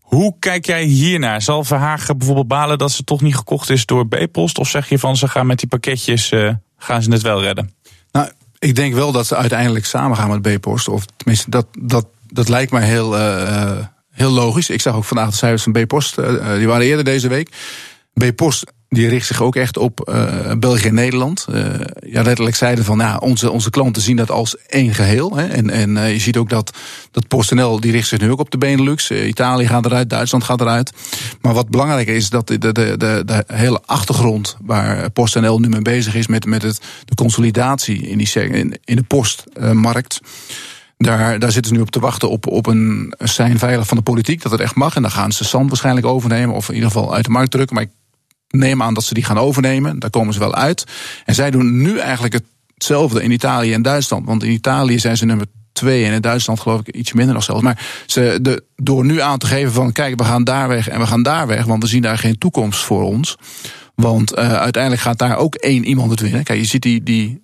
Hoe 0.00 0.34
kijk 0.38 0.66
jij 0.66 0.84
hiernaar? 0.84 1.42
Zal 1.42 1.64
Verhagen 1.64 2.18
bijvoorbeeld 2.18 2.48
balen 2.48 2.78
dat 2.78 2.92
ze 2.92 3.04
toch 3.04 3.20
niet 3.20 3.36
gekocht 3.36 3.70
is 3.70 3.86
door 3.86 4.08
B-Post? 4.08 4.58
Of 4.58 4.68
zeg 4.68 4.88
je 4.88 4.98
van 4.98 5.16
ze 5.16 5.28
gaan 5.28 5.46
met 5.46 5.58
die 5.58 5.68
pakketjes, 5.68 6.30
uh, 6.30 6.52
gaan 6.78 7.02
ze 7.02 7.10
het 7.10 7.22
wel 7.22 7.42
redden? 7.42 7.74
Nou, 8.12 8.28
ik 8.58 8.74
denk 8.74 8.94
wel 8.94 9.12
dat 9.12 9.26
ze 9.26 9.36
uiteindelijk 9.36 9.84
samen 9.84 10.16
gaan 10.16 10.40
met 10.40 10.58
B-Post. 10.58 10.88
Of 10.88 11.04
tenminste, 11.16 11.50
dat, 11.50 11.66
dat, 11.78 12.06
dat 12.26 12.48
lijkt 12.48 12.72
mij 12.72 12.86
heel... 12.86 13.18
Uh, 13.18 13.78
heel 14.14 14.30
logisch. 14.30 14.70
Ik 14.70 14.80
zag 14.80 14.94
ook 14.94 15.04
vandaag 15.04 15.30
de 15.30 15.36
cijfers 15.36 15.62
van 15.62 15.72
B-Post, 15.72 16.18
uh, 16.18 16.54
die 16.56 16.66
waren 16.66 16.86
eerder 16.86 17.04
deze 17.04 17.28
week. 17.28 17.48
B-Post 18.14 18.64
die 18.88 19.08
richt 19.08 19.26
zich 19.26 19.42
ook 19.42 19.56
echt 19.56 19.76
op 19.76 20.10
uh, 20.14 20.52
België 20.58 20.88
en 20.88 20.94
Nederland. 20.94 21.46
Ja, 22.06 22.22
letterlijk 22.22 22.56
zeiden 22.56 22.84
van, 22.84 22.98
ja, 22.98 23.16
onze, 23.16 23.50
onze 23.50 23.70
klanten 23.70 24.02
zien 24.02 24.16
dat 24.16 24.30
als 24.30 24.56
één 24.66 24.94
geheel. 24.94 25.36
Hè. 25.36 25.46
En, 25.46 25.70
en 25.70 26.12
je 26.12 26.18
ziet 26.18 26.36
ook 26.36 26.48
dat, 26.48 26.76
dat 27.10 27.28
PostNL, 27.28 27.80
die 27.80 27.92
richt 27.92 28.08
zich 28.08 28.20
nu 28.20 28.30
ook 28.30 28.40
op 28.40 28.50
de 28.50 28.58
Benelux. 28.58 29.10
Italië 29.10 29.66
gaat 29.66 29.84
eruit, 29.86 30.10
Duitsland 30.10 30.44
gaat 30.44 30.60
eruit. 30.60 30.92
Maar 31.40 31.54
wat 31.54 31.68
belangrijker 31.68 32.14
is, 32.14 32.30
dat 32.30 32.46
de, 32.46 32.58
de, 32.58 32.72
de, 32.72 33.22
de 33.24 33.44
hele 33.46 33.80
achtergrond 33.84 34.56
waar 34.62 35.10
PostNL 35.10 35.58
nu 35.58 35.68
mee 35.68 35.82
bezig 35.82 36.14
is... 36.14 36.26
met, 36.26 36.46
met 36.46 36.62
het, 36.62 36.80
de 37.04 37.14
consolidatie 37.14 38.08
in, 38.08 38.18
die, 38.18 38.32
in, 38.32 38.78
in 38.84 38.96
de 38.96 39.02
postmarkt... 39.02 40.20
Daar, 40.96 41.38
daar 41.38 41.52
zitten 41.52 41.72
ze 41.72 41.76
nu 41.76 41.82
op 41.82 41.90
te 41.90 42.00
wachten 42.00 42.30
op, 42.30 42.46
op 42.46 42.66
een 42.66 43.14
sein 43.18 43.58
veilig 43.58 43.86
van 43.86 43.96
de 43.96 44.02
politiek, 44.02 44.42
dat 44.42 44.52
het 44.52 44.60
echt 44.60 44.74
mag. 44.74 44.96
En 44.96 45.02
dan 45.02 45.10
gaan 45.10 45.32
ze 45.32 45.44
Sand 45.44 45.68
waarschijnlijk 45.68 46.06
overnemen, 46.06 46.54
of 46.54 46.68
in 46.68 46.74
ieder 46.74 46.90
geval 46.90 47.14
uit 47.14 47.24
de 47.24 47.30
markt 47.30 47.50
drukken. 47.50 47.74
Maar 47.74 47.84
ik 47.84 47.90
neem 48.48 48.82
aan 48.82 48.94
dat 48.94 49.04
ze 49.04 49.14
die 49.14 49.24
gaan 49.24 49.38
overnemen. 49.38 49.98
Daar 49.98 50.10
komen 50.10 50.34
ze 50.34 50.38
wel 50.38 50.54
uit. 50.54 50.84
En 51.24 51.34
zij 51.34 51.50
doen 51.50 51.82
nu 51.82 51.98
eigenlijk 51.98 52.40
hetzelfde 52.74 53.22
in 53.22 53.30
Italië 53.30 53.72
en 53.72 53.82
Duitsland. 53.82 54.26
Want 54.26 54.42
in 54.42 54.50
Italië 54.50 54.98
zijn 54.98 55.16
ze 55.16 55.24
nummer 55.24 55.46
twee 55.72 56.04
en 56.04 56.12
in 56.12 56.20
Duitsland 56.20 56.60
geloof 56.60 56.80
ik 56.80 56.94
iets 56.94 57.12
minder 57.12 57.34
dan 57.34 57.42
zelfs. 57.42 57.62
Maar 57.62 57.86
ze, 58.06 58.38
de, 58.42 58.64
door 58.76 59.04
nu 59.04 59.20
aan 59.20 59.38
te 59.38 59.46
geven 59.46 59.72
van 59.72 59.92
kijk, 59.92 60.18
we 60.18 60.24
gaan 60.24 60.44
daar 60.44 60.68
weg 60.68 60.88
en 60.88 61.00
we 61.00 61.06
gaan 61.06 61.22
daar 61.22 61.46
weg, 61.46 61.64
want 61.64 61.82
we 61.82 61.88
zien 61.88 62.02
daar 62.02 62.18
geen 62.18 62.38
toekomst 62.38 62.80
voor 62.80 63.02
ons. 63.02 63.36
Want 63.94 64.38
uh, 64.38 64.52
uiteindelijk 64.52 65.02
gaat 65.02 65.18
daar 65.18 65.36
ook 65.36 65.54
één 65.54 65.84
iemand 65.84 66.10
het 66.10 66.20
winnen. 66.20 66.44
Kijk, 66.44 66.58
je 66.58 66.64
ziet 66.64 66.82
die, 66.82 67.02
die 67.02 67.43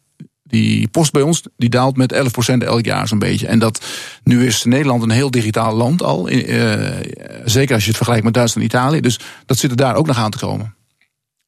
die 0.50 0.88
post 0.88 1.12
bij 1.12 1.23
ons 1.23 1.42
die 1.57 1.69
daalt 1.69 1.97
met 1.97 2.14
11% 2.14 2.19
elk 2.59 2.85
jaar 2.85 3.09
zo'n 3.09 3.19
beetje. 3.19 3.47
En 3.47 3.59
dat 3.59 3.85
nu 4.25 4.47
is 4.47 4.64
Nederland 4.64 5.02
een 5.02 5.11
heel 5.11 5.30
digitaal 5.30 5.75
land 5.75 6.02
al. 6.02 6.30
Uh, 6.30 6.75
zeker 7.45 7.75
als 7.75 7.83
je 7.83 7.88
het 7.88 7.97
vergelijkt 7.97 8.25
met 8.25 8.35
Duitsland 8.35 8.73
en 8.73 8.78
Italië. 8.78 9.00
Dus 9.00 9.21
dat 9.47 9.59
zit 9.59 9.71
er 9.71 9.76
daar 9.76 9.95
ook 9.95 10.07
nog 10.07 10.19
aan 10.19 10.30
te 10.30 10.38
komen. 10.38 10.75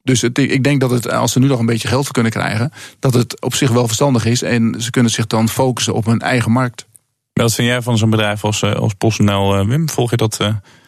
Dus 0.03 0.23
ik 0.23 0.63
denk 0.63 0.79
dat 0.79 0.89
het, 0.89 1.11
als 1.11 1.31
ze 1.31 1.39
nu 1.39 1.47
nog 1.47 1.59
een 1.59 1.65
beetje 1.65 1.87
geld 1.87 2.03
voor 2.03 2.13
kunnen 2.13 2.31
krijgen, 2.31 2.71
dat 2.99 3.13
het 3.13 3.41
op 3.41 3.55
zich 3.55 3.71
wel 3.71 3.85
verstandig 3.85 4.25
is. 4.25 4.41
En 4.41 4.75
ze 4.77 4.89
kunnen 4.89 5.11
zich 5.11 5.27
dan 5.27 5.49
focussen 5.49 5.93
op 5.93 6.05
hun 6.05 6.19
eigen 6.19 6.51
markt. 6.51 6.85
Wat 7.33 7.53
vind 7.53 7.67
jij 7.67 7.81
van 7.81 7.97
zo'n 7.97 8.09
bedrijf 8.09 8.43
als, 8.43 8.61
eh, 8.61 8.73
als 8.73 8.93
PostNL, 8.93 9.65
Wim? 9.67 9.89
Volg 9.89 10.09
je 10.09 10.17
dat? 10.17 10.37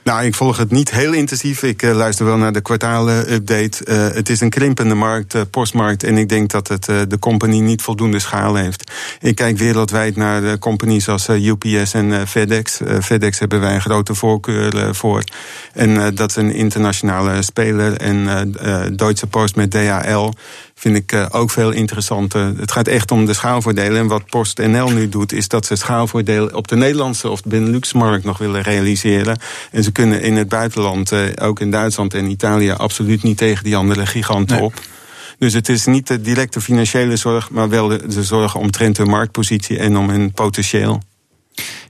Nou, 0.03 0.25
ik 0.25 0.36
volg 0.36 0.58
het 0.58 0.71
niet 0.71 0.91
heel 0.91 1.13
intensief. 1.13 1.63
Ik 1.63 1.81
luister 1.81 2.25
wel 2.25 2.38
naar 2.38 2.53
de 2.53 2.62
kwartaalen-update. 2.62 3.86
Uh, 3.86 4.15
het 4.15 4.29
is 4.29 4.41
een 4.41 4.49
krimpende 4.49 4.95
markt, 4.95 5.49
postmarkt. 5.49 6.03
En 6.03 6.17
ik 6.17 6.29
denk 6.29 6.49
dat 6.49 6.67
het 6.67 6.86
de 6.86 7.19
company 7.19 7.60
niet 7.60 7.81
voldoende 7.81 8.19
schaal 8.19 8.55
heeft. 8.55 8.91
Ik 9.19 9.36
kijk 9.36 9.58
wereldwijd 9.58 10.15
naar 10.15 10.60
companies 10.60 11.10
als 11.10 11.29
UPS 11.29 11.93
en 11.93 12.27
FedEx. 12.27 12.79
FedEx 13.01 13.39
hebben 13.39 13.60
wij 13.60 13.73
een 13.73 13.81
grote 13.81 14.15
voorkeur 14.15 14.95
voor. 14.95 15.23
En 15.73 16.15
dat 16.15 16.29
is 16.29 16.36
een 16.36 16.53
internationale 16.53 17.41
speler. 17.41 17.97
En 17.97 18.51
Deutsche 18.95 19.27
Post 19.27 19.55
met 19.55 19.71
DHL 19.71 20.31
vind 20.86 20.98
ik 20.98 21.12
uh, 21.12 21.26
ook 21.30 21.52
veel 21.52 21.71
interessanter. 21.71 22.54
Het 22.58 22.71
gaat 22.71 22.88
echt 22.88 23.12
om 23.12 23.26
de 23.26 23.34
schaalvoordelen. 23.34 23.98
En 23.98 24.08
wat 24.08 24.26
PostNL 24.26 24.89
nu 24.89 25.10
doet, 25.10 25.34
is 25.34 25.48
dat 25.48 25.65
ze 25.65 25.76
schaalvoordelen 25.76 26.56
op 26.56 26.67
de 26.67 26.76
Nederlandse 26.76 27.30
of 27.30 27.41
de 27.41 27.50
Benelux-markt 27.50 28.24
nog 28.24 28.38
willen 28.38 28.62
realiseren. 28.62 29.39
En 29.71 29.84
ze 29.84 29.91
kunnen 29.91 30.21
in 30.21 30.36
het 30.36 30.50
buitenland, 30.50 31.12
uh, 31.12 31.19
ook 31.41 31.60
in 31.60 31.71
Duitsland 31.71 32.13
en 32.13 32.30
Italië, 32.30 32.71
absoluut 32.71 33.24
niet 33.24 33.38
tegen 33.38 33.63
die 33.63 33.76
andere 33.76 34.06
giganten 34.06 34.56
nee. 34.56 34.65
op. 34.65 34.74
Dus 35.39 35.54
het 35.54 35.69
is 35.69 35.86
niet 35.86 36.08
de 36.08 36.21
directe 36.21 36.62
financiële 36.62 37.15
zorg, 37.15 37.50
maar 37.50 37.69
wel 37.69 37.88
de, 37.88 38.08
de 38.08 38.24
zorg 38.24 38.56
omtrent 38.56 38.98
hun 38.98 39.10
marktpositie 39.10 39.78
en 39.80 39.98
om 39.98 40.10
hun 40.10 40.32
potentieel. 40.32 41.02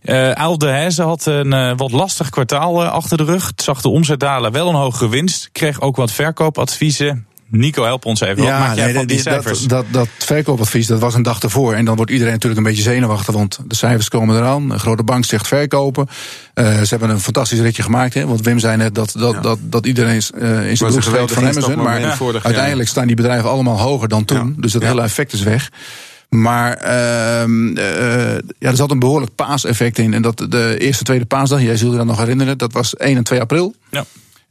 Uh, 0.04 0.32
Aalde 0.32 0.68
Heijzen 0.68 1.06
had 1.06 1.26
een 1.26 1.54
uh, 1.54 1.74
wat 1.76 1.92
lastig 1.92 2.30
kwartaal 2.30 2.84
uh, 2.84 2.92
achter 2.92 3.18
de 3.18 3.24
rug. 3.24 3.48
Het 3.48 3.62
zag 3.62 3.82
de 3.82 3.90
omzet 3.90 4.20
dalen, 4.20 4.52
wel 4.52 4.70
een 4.70 4.76
hogere 4.76 5.10
winst. 5.10 5.50
Kreeg 5.52 5.82
ook 5.82 5.96
wat 5.96 6.12
verkoopadviezen. 6.12 7.28
Nico, 7.58 7.84
help 7.84 8.06
ons 8.06 8.22
even. 8.22 8.44
Ja, 8.44 8.50
Wat 8.50 8.68
maak 8.68 8.76
jij 8.76 8.86
nee, 8.86 8.94
van 8.94 9.06
die, 9.06 9.20
cijfers? 9.20 9.60
Dat, 9.60 9.70
dat, 9.70 10.08
dat 10.18 10.26
verkoopadvies, 10.26 10.88
dat 10.88 11.00
was 11.00 11.14
een 11.14 11.24
dag 11.24 11.40
ervoor. 11.40 11.74
En 11.74 11.86
dan 11.86 11.96
wordt 11.96 12.12
iedereen 12.12 12.34
natuurlijk 12.34 12.62
een 12.62 12.68
beetje 12.68 12.84
zenuwachtig, 12.84 13.34
want 13.34 13.60
de 13.66 13.76
cijfers 13.76 14.10
komen 14.10 14.36
eraan. 14.36 14.72
Een 14.72 14.80
grote 14.80 15.04
bank 15.04 15.26
zegt 15.26 15.48
verkopen. 15.48 16.08
Uh, 16.56 16.82
ze 16.82 16.88
hebben 16.90 17.10
een 17.10 17.20
fantastisch 17.20 17.60
ritje 17.60 17.84
gemaakt. 17.84 18.14
Hè, 18.14 18.26
want 18.26 18.42
Wim 18.42 18.60
zei 18.60 18.78
net 18.78 18.96
dat, 18.96 19.14
dat, 19.18 19.34
ja. 19.34 19.40
dat, 19.40 19.60
dat 19.62 19.86
iedereen 19.86 20.22
uh, 20.36 20.70
in 20.70 20.78
zijn 20.78 20.92
broek 20.92 21.04
steekt 21.04 21.32
van 21.32 21.48
Amazon. 21.48 21.82
Maar 21.82 22.00
ja. 22.00 22.18
uiteindelijk 22.42 22.90
staan 22.90 23.08
die 23.08 23.16
bedrijven 23.16 23.50
allemaal 23.50 23.80
hoger 23.80 24.08
dan 24.08 24.26
toen. 24.26 24.48
Ja. 24.48 24.62
Dus 24.62 24.72
dat 24.72 24.84
hele 24.84 25.02
effect 25.02 25.34
is 25.34 25.44
weg. 25.44 25.70
Maar 26.30 26.82
uh, 26.84 27.48
uh, 27.48 28.38
ja, 28.60 28.70
er 28.70 28.76
zat 28.76 28.92
een 28.92 29.00
behoorlijk 29.00 29.36
paaseffect 29.36 29.98
in. 29.98 30.14
En 30.14 30.22
dat 30.22 30.46
de 30.50 30.76
eerste, 30.80 31.04
tweede 31.04 31.26
paasdag, 31.26 31.62
jij 31.62 31.78
zult 31.78 31.92
je 31.92 31.98
dat 31.98 32.06
nog 32.06 32.18
herinneren, 32.18 32.58
dat 32.58 32.74
was 32.74 32.96
1 32.96 33.18
en 33.18 33.24
2 33.24 33.42
april. 33.42 33.76
Ja. 33.90 34.06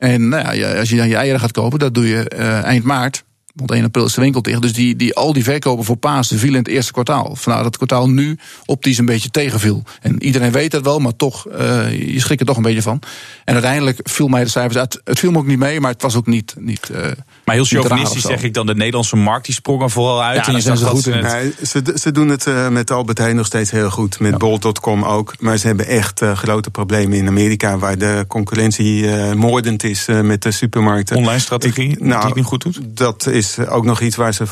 En 0.04 0.28
nou 0.28 0.56
ja, 0.56 0.78
als 0.78 0.88
je 0.88 0.96
dan 0.96 1.08
je 1.08 1.16
eieren 1.16 1.40
gaat 1.40 1.52
kopen, 1.52 1.78
dat 1.78 1.94
doe 1.94 2.08
je 2.08 2.30
uh, 2.36 2.62
eind 2.62 2.84
maart. 2.84 3.24
Want 3.54 3.70
1 3.70 3.84
april 3.84 4.04
is 4.04 4.14
de 4.14 4.20
winkel 4.20 4.40
tegen. 4.40 4.60
Dus 4.60 4.72
die, 4.72 4.96
die, 4.96 5.14
al 5.14 5.32
die 5.32 5.44
verkopen 5.44 5.84
voor 5.84 5.96
Pasen 5.96 6.38
vielen 6.38 6.56
in 6.56 6.64
het 6.64 6.72
eerste 6.72 6.92
kwartaal. 6.92 7.36
Vandaar 7.36 7.62
dat 7.62 7.66
het 7.66 7.76
kwartaal 7.76 8.08
nu 8.08 8.38
optisch 8.64 8.98
een 8.98 9.04
beetje 9.04 9.30
tegenviel. 9.30 9.82
En 10.00 10.22
iedereen 10.22 10.52
weet 10.52 10.70
dat 10.70 10.82
wel, 10.82 10.98
maar 10.98 11.16
toch, 11.16 11.46
uh, 11.48 12.12
je 12.12 12.20
schrikt 12.20 12.40
er 12.40 12.46
toch 12.46 12.56
een 12.56 12.62
beetje 12.62 12.82
van. 12.82 13.00
En 13.44 13.54
uiteindelijk 13.54 13.98
viel 14.02 14.28
mij 14.28 14.44
de 14.44 14.50
cijfers 14.50 14.76
uit. 14.76 15.00
Het 15.04 15.18
viel 15.18 15.30
me 15.30 15.38
ook 15.38 15.46
niet 15.46 15.58
mee, 15.58 15.80
maar 15.80 15.92
het 15.92 16.02
was 16.02 16.14
ook 16.14 16.26
niet. 16.26 16.54
niet 16.58 16.88
uh, 16.92 17.06
maar 17.44 17.54
heel 17.54 17.64
chauvinistisch 17.64 18.22
zeg 18.22 18.42
ik 18.42 18.54
dan, 18.54 18.66
de 18.66 18.74
Nederlandse 18.74 19.16
markt 19.16 19.44
die 19.44 19.54
sprong 19.54 19.82
er 19.82 19.90
vooral 19.90 20.22
uit. 20.22 20.36
Ja, 20.36 20.46
en 20.46 20.54
je 20.54 20.60
zijn 20.60 20.76
ze 20.76 20.84
goed 20.84 21.06
in. 21.06 21.22
Nee, 21.22 21.54
ze, 21.66 21.82
ze 21.94 22.12
doen 22.12 22.28
het 22.28 22.46
uh, 22.46 22.68
met 22.68 22.90
Albert 22.90 23.18
Heijn 23.18 23.36
nog 23.36 23.46
steeds 23.46 23.70
heel 23.70 23.90
goed. 23.90 24.20
Met 24.20 24.30
ja. 24.30 24.36
Bol.com 24.36 25.04
ook. 25.04 25.34
Maar 25.38 25.56
ze 25.56 25.66
hebben 25.66 25.86
echt 25.86 26.22
uh, 26.22 26.36
grote 26.36 26.70
problemen 26.70 27.18
in 27.18 27.28
Amerika... 27.28 27.78
waar 27.78 27.98
de 27.98 28.24
concurrentie 28.28 29.02
uh, 29.02 29.32
moordend 29.32 29.84
is 29.84 30.06
met 30.22 30.42
de 30.42 30.50
supermarkten. 30.50 31.16
Online 31.16 31.38
strategie, 31.38 31.90
ik, 31.90 32.00
nou, 32.00 32.18
die 32.18 32.26
het 32.26 32.34
niet 32.34 32.44
goed 32.44 32.62
doet? 32.62 32.78
Dat 32.82 33.26
is 33.26 33.58
ook 33.58 33.84
nog 33.84 34.00
iets 34.00 34.16
waar 34.16 34.34
ze 34.34 34.44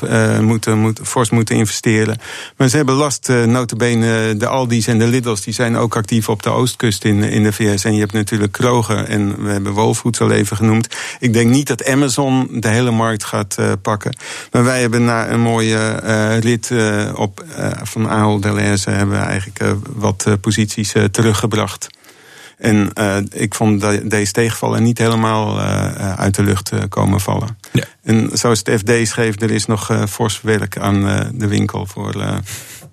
moeten, 0.42 0.78
moet, 0.78 1.00
fors 1.02 1.30
moeten 1.30 1.56
investeren. 1.56 2.18
Maar 2.56 2.68
ze 2.68 2.76
hebben 2.76 2.94
last, 2.94 3.28
uh, 3.28 3.44
notabene 3.44 4.36
de 4.36 4.46
Aldi's 4.46 4.86
en 4.86 4.98
de 4.98 5.06
Lidl's... 5.06 5.40
die 5.40 5.54
zijn 5.54 5.76
ook 5.76 5.96
actief 5.96 6.28
op 6.28 6.42
de 6.42 6.50
oostkust 6.50 7.04
in, 7.04 7.22
in 7.22 7.42
de 7.42 7.52
VS. 7.52 7.84
En 7.84 7.94
je 7.94 8.00
hebt 8.00 8.12
natuurlijk 8.12 8.52
Kroger 8.52 9.04
en 9.04 9.44
we 9.44 9.50
hebben 9.50 9.72
Wolfoods 9.72 10.20
al 10.20 10.30
even 10.30 10.56
genoemd. 10.56 10.86
Ik 11.18 11.32
denk 11.32 11.50
niet 11.50 11.66
dat 11.66 11.86
Amazon 11.86 12.48
de 12.50 12.68
hele 12.68 12.81
hele 12.82 12.96
markt 12.96 13.24
gaat 13.24 13.56
uh, 13.60 13.72
pakken. 13.82 14.16
Maar 14.50 14.64
wij 14.64 14.80
hebben 14.80 15.04
na 15.04 15.28
een 15.28 15.40
mooie 15.40 16.00
uh, 16.04 16.38
rit 16.38 16.70
uh, 16.70 17.12
op, 17.14 17.44
van 17.82 18.08
Ahold 18.08 18.42
Delhaize... 18.42 18.90
hebben 18.90 19.18
we 19.18 19.24
eigenlijk 19.24 19.76
wat 19.94 20.26
posities 20.40 20.94
teruggebracht. 21.10 21.86
En 22.58 22.90
uh, 22.94 23.16
ik 23.30 23.54
vond 23.54 23.80
de, 23.80 24.06
deze 24.06 24.32
tegenvallen 24.32 24.82
niet 24.82 24.98
helemaal 24.98 25.58
uh, 25.58 26.14
uit 26.14 26.34
de 26.34 26.42
lucht 26.42 26.72
komen 26.88 27.20
vallen. 27.20 27.58
Ja. 27.72 27.84
En 28.02 28.30
zoals 28.32 28.62
het 28.64 28.80
FD 28.80 29.08
schreef, 29.08 29.40
er 29.40 29.50
is 29.50 29.66
nog 29.66 29.90
fors 30.08 30.40
werk 30.40 30.78
aan 30.78 31.30
de 31.34 31.46
winkel 31.46 31.86
voor 31.86 32.40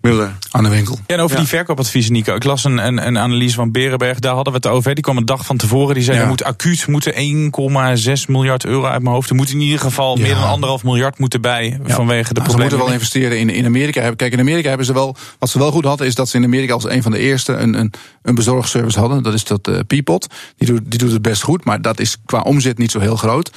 Muller. 0.01 0.37
Aan 0.51 0.63
de 0.63 0.69
winkel. 0.69 0.97
Ja, 1.07 1.15
en 1.15 1.21
over 1.21 1.37
die 1.37 1.47
verkoopadviezen, 1.47 2.13
Nico. 2.13 2.35
Ik 2.35 2.43
las 2.43 2.63
een, 2.63 2.77
een, 2.77 3.07
een, 3.07 3.17
analyse 3.17 3.55
van 3.55 3.71
Berenberg. 3.71 4.19
Daar 4.19 4.33
hadden 4.33 4.53
we 4.53 4.59
het 4.59 4.67
over. 4.67 4.93
Die 4.93 5.03
kwam 5.03 5.17
een 5.17 5.25
dag 5.25 5.45
van 5.45 5.57
tevoren. 5.57 5.95
Die 5.95 6.03
zei, 6.03 6.17
ja. 6.17 6.23
er 6.23 6.29
moet 6.29 6.43
acuut 6.43 6.87
moeten 6.87 7.13
1,6 7.13 8.11
miljard 8.27 8.65
euro 8.65 8.85
uit 8.85 9.01
mijn 9.01 9.15
hoofd. 9.15 9.29
Er 9.29 9.35
moet 9.35 9.51
in 9.51 9.59
ieder 9.59 9.79
geval 9.79 10.15
meer 10.15 10.35
dan 10.35 10.43
anderhalf 10.43 10.83
miljard 10.83 11.19
moeten 11.19 11.41
bij. 11.41 11.79
Vanwege 11.83 12.33
de 12.33 12.41
problemen. 12.41 12.51
Ze 12.51 12.57
moeten 12.57 12.77
wel 12.77 12.91
investeren 12.93 13.39
in, 13.39 13.49
in 13.49 13.65
Amerika. 13.65 14.13
Kijk, 14.15 14.33
in 14.33 14.39
Amerika 14.39 14.67
hebben 14.67 14.85
ze 14.85 14.93
wel... 14.93 15.15
Wat 15.39 15.49
ze 15.49 15.59
wel 15.59 15.71
goed 15.71 15.85
hadden, 15.85 16.07
is 16.07 16.15
dat 16.15 16.29
ze 16.29 16.37
in 16.37 16.43
Amerika 16.43 16.73
als 16.73 16.89
een 16.89 17.01
van 17.01 17.11
de 17.11 17.19
eerste... 17.19 17.53
een, 17.53 17.73
een, 17.73 17.93
een 18.21 18.35
bezorgservice 18.35 18.99
hadden. 18.99 19.23
Dat 19.23 19.33
is 19.33 19.43
dat 19.43 19.67
uh, 19.67 19.79
Peapod. 19.87 20.27
Die 20.57 20.67
doet, 20.67 20.81
die 20.85 20.99
doet 20.99 21.11
het 21.11 21.21
best 21.21 21.41
goed. 21.41 21.65
Maar 21.65 21.81
dat 21.81 21.99
is 21.99 22.17
qua 22.25 22.41
omzet 22.41 22.77
niet 22.77 22.91
zo 22.91 22.99
heel 22.99 23.15
groot. 23.15 23.51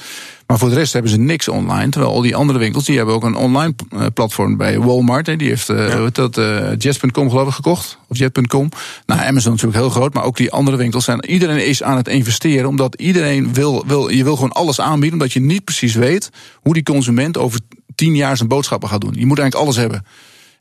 Maar 0.53 0.61
voor 0.61 0.71
de 0.71 0.77
rest 0.77 0.93
hebben 0.93 1.11
ze 1.11 1.17
niks 1.17 1.47
online. 1.47 1.89
Terwijl 1.89 2.13
al 2.13 2.21
die 2.21 2.35
andere 2.35 2.59
winkels, 2.59 2.85
die 2.85 2.97
hebben 2.97 3.15
ook 3.15 3.23
een 3.23 3.35
online 3.35 3.73
eh, 3.89 4.05
platform 4.13 4.57
bij 4.57 4.79
Walmart. 4.79 5.25
Die 5.25 5.47
heeft 5.47 5.69
uh, 5.69 5.89
ja. 5.89 6.09
dat, 6.11 6.37
uh, 6.37 6.75
Jet.com 6.77 7.29
geloof 7.29 7.47
ik 7.47 7.53
gekocht. 7.53 7.97
Of 8.07 8.17
Jet.com. 8.17 8.69
Nou, 9.05 9.21
Amazon 9.21 9.51
natuurlijk 9.51 9.79
heel 9.79 9.89
groot. 9.89 10.13
Maar 10.13 10.23
ook 10.23 10.37
die 10.37 10.51
andere 10.51 10.77
winkels 10.77 11.05
zijn. 11.05 11.25
Iedereen 11.25 11.65
is 11.65 11.83
aan 11.83 11.97
het 11.97 12.07
investeren. 12.07 12.67
Omdat 12.69 12.95
iedereen 12.95 13.53
wil, 13.53 13.83
wil, 13.87 14.09
je 14.09 14.23
wil 14.23 14.35
gewoon 14.35 14.51
alles 14.51 14.79
aanbieden. 14.79 15.19
Omdat 15.19 15.33
je 15.33 15.39
niet 15.39 15.63
precies 15.63 15.93
weet 15.93 16.29
hoe 16.61 16.73
die 16.73 16.83
consument 16.83 17.37
over 17.37 17.59
tien 17.95 18.15
jaar 18.15 18.37
zijn 18.37 18.49
boodschappen 18.49 18.89
gaat 18.89 19.01
doen. 19.01 19.13
Je 19.15 19.25
moet 19.25 19.39
eigenlijk 19.39 19.67
alles 19.67 19.81
hebben. 19.81 20.05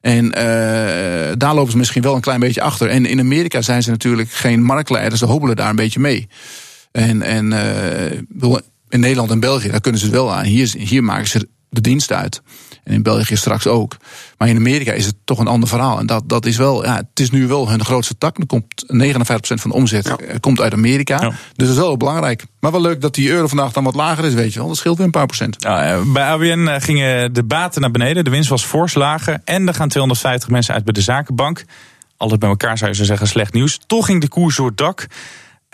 En 0.00 0.24
uh, 0.24 1.32
daar 1.36 1.54
lopen 1.54 1.72
ze 1.72 1.78
misschien 1.78 2.02
wel 2.02 2.14
een 2.14 2.20
klein 2.20 2.40
beetje 2.40 2.62
achter. 2.62 2.88
En 2.88 3.06
in 3.06 3.20
Amerika 3.20 3.62
zijn 3.62 3.82
ze 3.82 3.90
natuurlijk 3.90 4.30
geen 4.30 4.62
marktleiders. 4.62 5.20
Ze 5.20 5.26
hobbelen 5.26 5.56
daar 5.56 5.70
een 5.70 5.76
beetje 5.76 6.00
mee. 6.00 6.28
En, 6.92 7.22
en 7.22 7.52
uh, 7.52 7.60
in 8.92 9.00
Nederland 9.00 9.30
en 9.30 9.40
België, 9.40 9.68
daar 9.68 9.80
kunnen 9.80 10.00
ze 10.00 10.06
het 10.06 10.14
wel 10.14 10.34
aan. 10.34 10.44
Hier, 10.44 10.74
hier 10.78 11.04
maken 11.04 11.28
ze 11.28 11.48
de 11.68 11.80
dienst 11.80 12.12
uit. 12.12 12.42
En 12.84 12.92
in 12.92 13.02
België 13.02 13.36
straks 13.36 13.66
ook. 13.66 13.96
Maar 14.38 14.48
in 14.48 14.56
Amerika 14.56 14.92
is 14.92 15.06
het 15.06 15.14
toch 15.24 15.38
een 15.38 15.46
ander 15.46 15.68
verhaal. 15.68 15.98
En 15.98 16.06
dat, 16.06 16.28
dat 16.28 16.46
is 16.46 16.56
wel, 16.56 16.84
ja, 16.84 16.96
het 16.96 17.20
is 17.20 17.30
nu 17.30 17.46
wel 17.46 17.68
hun 17.68 17.84
grootste 17.84 18.18
tak. 18.18 18.38
Er 18.38 18.46
komt 18.46 18.84
59% 18.86 18.94
van 19.38 19.70
de 19.70 19.76
omzet 19.76 20.06
ja. 20.06 20.38
komt 20.40 20.60
uit 20.60 20.72
Amerika. 20.72 21.18
Dus 21.18 21.34
dat 21.54 21.68
is 21.68 21.76
wel 21.76 21.96
belangrijk. 21.96 22.44
Maar 22.60 22.70
wel 22.70 22.80
leuk 22.80 23.00
dat 23.00 23.14
die 23.14 23.30
euro 23.30 23.46
vandaag 23.46 23.72
dan 23.72 23.84
wat 23.84 23.94
lager 23.94 24.24
is, 24.24 24.34
weet 24.34 24.52
je 24.52 24.58
wel. 24.58 24.68
Dat 24.68 24.76
scheelt 24.76 24.96
weer 24.96 25.06
een 25.06 25.12
paar 25.12 25.26
procent. 25.26 25.56
Ja, 25.58 25.98
bij 26.12 26.24
ABN 26.24 26.66
eh, 26.66 26.80
gingen 26.80 27.32
de 27.32 27.44
baten 27.44 27.80
naar 27.80 27.90
beneden. 27.90 28.24
De 28.24 28.30
winst 28.30 28.48
was 28.48 28.64
fors 28.64 28.94
lager. 28.94 29.40
En 29.44 29.68
er 29.68 29.74
gaan 29.74 29.88
250 29.88 30.48
mensen 30.48 30.74
uit 30.74 30.84
bij 30.84 30.92
de 30.92 31.00
zakenbank. 31.00 31.64
Altijd 32.16 32.40
bij 32.40 32.48
elkaar 32.48 32.78
zou 32.78 32.90
je 32.90 33.04
zeggen 33.04 33.26
slecht 33.26 33.52
nieuws. 33.52 33.78
Toch 33.86 34.06
ging 34.06 34.20
de 34.20 34.28
koers 34.28 34.56
door 34.56 34.66
het 34.66 34.76
dak. 34.76 35.06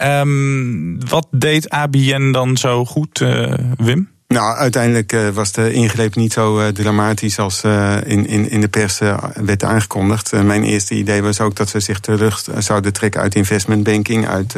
Um, 0.03 1.09
wat 1.09 1.27
deed 1.31 1.71
ABN 1.71 2.31
dan 2.33 2.57
zo 2.57 2.85
goed, 2.85 3.21
uh, 3.21 3.53
Wim? 3.77 4.09
Nou, 4.29 4.57
uiteindelijk 4.57 5.13
uh, 5.13 5.29
was 5.29 5.53
de 5.53 5.73
ingreep 5.73 6.15
niet 6.15 6.33
zo 6.33 6.61
uh, 6.61 6.67
dramatisch 6.67 7.39
als 7.39 7.65
in, 8.05 8.27
in, 8.27 8.51
in 8.51 8.61
de 8.61 8.69
pers 8.69 8.99
werd 9.35 9.65
aangekondigd. 9.65 10.33
mijn 10.33 10.63
eerste 10.63 10.95
idee 10.95 11.23
was 11.23 11.41
ook 11.41 11.57
dat 11.57 11.73
we 11.73 11.81
zich 11.81 12.01
terug 12.01 12.45
zouden 12.59 12.93
trekken 12.93 13.21
uit 13.21 13.35
investmentbanking, 13.35 14.29
uit 14.29 14.55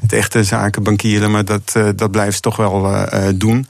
het 0.00 0.12
echte 0.12 0.44
zakenbankieren, 0.44 1.30
maar 1.30 1.44
dat, 1.44 1.72
dat 1.96 2.10
blijven 2.10 2.34
ze 2.34 2.40
toch 2.40 2.56
wel 2.56 3.06
doen. 3.34 3.66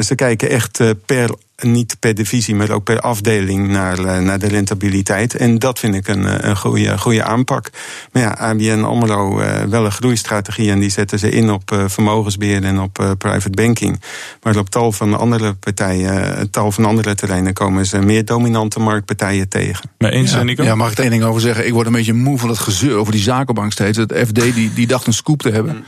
ze 0.00 0.14
kijken 0.14 0.50
echt 0.50 0.80
per 1.06 1.30
niet 1.62 1.96
per 2.00 2.14
divisie, 2.14 2.54
maar 2.54 2.70
ook 2.70 2.84
per 2.84 3.00
afdeling 3.00 3.68
naar, 3.68 3.98
eh, 3.98 4.18
naar 4.18 4.38
de 4.38 4.48
rentabiliteit. 4.48 5.34
En 5.34 5.58
dat 5.58 5.78
vind 5.78 5.94
ik 5.94 6.08
een, 6.08 6.26
eh, 6.26 6.48
een 6.48 6.56
goede, 6.56 6.98
goede 6.98 7.24
aanpak. 7.24 7.70
Maar 8.12 8.22
ja, 8.22 8.36
ABN 8.38 8.82
AMRO, 8.82 9.40
uh, 9.40 9.62
wel 9.62 9.84
een 9.84 9.92
groeistrategie... 9.92 10.70
en 10.70 10.78
die 10.78 10.90
zetten 10.90 11.18
ze 11.18 11.30
in 11.30 11.50
op 11.50 11.70
uh, 11.72 11.84
vermogensbeheer 11.86 12.64
en 12.64 12.80
op 12.80 12.98
uh, 13.00 13.10
private 13.18 13.50
banking. 13.50 14.00
Maar 14.42 14.56
op 14.56 14.70
tal 14.70 14.92
van 14.92 15.18
andere 15.18 15.54
partijen, 15.54 16.50
tal 16.50 16.72
van 16.72 16.84
andere 16.84 17.14
terreinen... 17.14 17.52
komen 17.52 17.86
ze 17.86 17.98
meer 17.98 18.24
dominante 18.24 18.80
marktpartijen 18.80 19.48
tegen. 19.48 19.90
Maar 19.98 20.10
eens, 20.10 20.32
ja, 20.32 20.42
Nico? 20.42 20.62
Ja, 20.62 20.74
mag 20.74 20.90
ik 20.90 20.96
er 20.96 21.02
één 21.02 21.10
ding 21.10 21.22
over 21.22 21.40
zeggen? 21.40 21.66
Ik 21.66 21.72
word 21.72 21.86
een 21.86 21.92
beetje 21.92 22.12
moe 22.12 22.38
van 22.38 22.48
het 22.48 22.58
gezeur 22.58 22.96
over 22.96 23.12
die 23.12 23.22
zakenbank 23.22 23.72
steeds. 23.72 23.98
Het 23.98 24.14
FD 24.26 24.54
die, 24.54 24.72
die 24.74 24.86
dacht 24.86 25.06
een 25.06 25.12
scoop 25.12 25.42
te 25.42 25.50
hebben... 25.50 25.84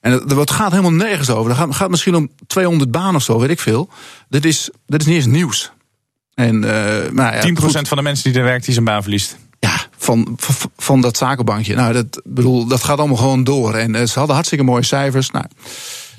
En 0.00 0.12
het, 0.12 0.50
gaat 0.50 0.70
helemaal 0.70 0.92
nergens 0.92 1.30
over. 1.30 1.50
Het 1.50 1.58
gaat, 1.58 1.74
gaat, 1.74 1.90
misschien 1.90 2.14
om 2.14 2.30
200 2.46 2.90
banen 2.90 3.14
of 3.14 3.22
zo, 3.22 3.38
weet 3.38 3.50
ik 3.50 3.60
veel. 3.60 3.88
Dit 4.28 4.44
is, 4.44 4.70
dit 4.86 5.00
is 5.00 5.06
niet 5.06 5.16
eens 5.16 5.26
nieuws. 5.26 5.72
En, 6.34 6.62
uh, 6.62 7.10
ja, 7.14 7.42
10% 7.46 7.54
goed. 7.54 7.88
van 7.88 7.96
de 7.96 8.02
mensen 8.02 8.30
die 8.30 8.40
er 8.40 8.46
werkt, 8.46 8.64
die 8.64 8.72
zijn 8.72 8.84
baan 8.84 9.02
verliest. 9.02 9.36
Ja, 9.60 9.76
van, 9.96 10.34
van, 10.36 10.70
van 10.76 11.00
dat 11.00 11.16
zakenbankje. 11.16 11.74
Nou, 11.74 11.92
dat, 11.92 12.22
bedoel, 12.24 12.66
dat 12.66 12.84
gaat 12.84 12.98
allemaal 12.98 13.16
gewoon 13.16 13.44
door. 13.44 13.74
En 13.74 13.94
uh, 13.94 14.02
ze 14.02 14.18
hadden 14.18 14.34
hartstikke 14.34 14.64
mooie 14.64 14.84
cijfers. 14.84 15.30
Nou, 15.30 15.44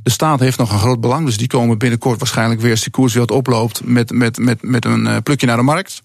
de 0.03 0.09
staat 0.09 0.39
heeft 0.39 0.57
nog 0.57 0.71
een 0.71 0.79
groot 0.79 1.01
belang. 1.01 1.25
Dus 1.25 1.37
die 1.37 1.47
komen 1.47 1.77
binnenkort 1.77 2.19
waarschijnlijk 2.19 2.61
weer 2.61 2.71
als 2.71 2.81
die 2.81 2.91
koers 2.91 3.13
weer 3.13 3.25
wat 3.25 3.37
oploopt. 3.37 3.81
met, 3.83 4.11
met, 4.11 4.37
met, 4.37 4.61
met 4.61 4.85
een 4.85 5.05
uh, 5.05 5.17
plukje 5.23 5.47
naar 5.47 5.57
de 5.57 5.63
markt. 5.63 6.01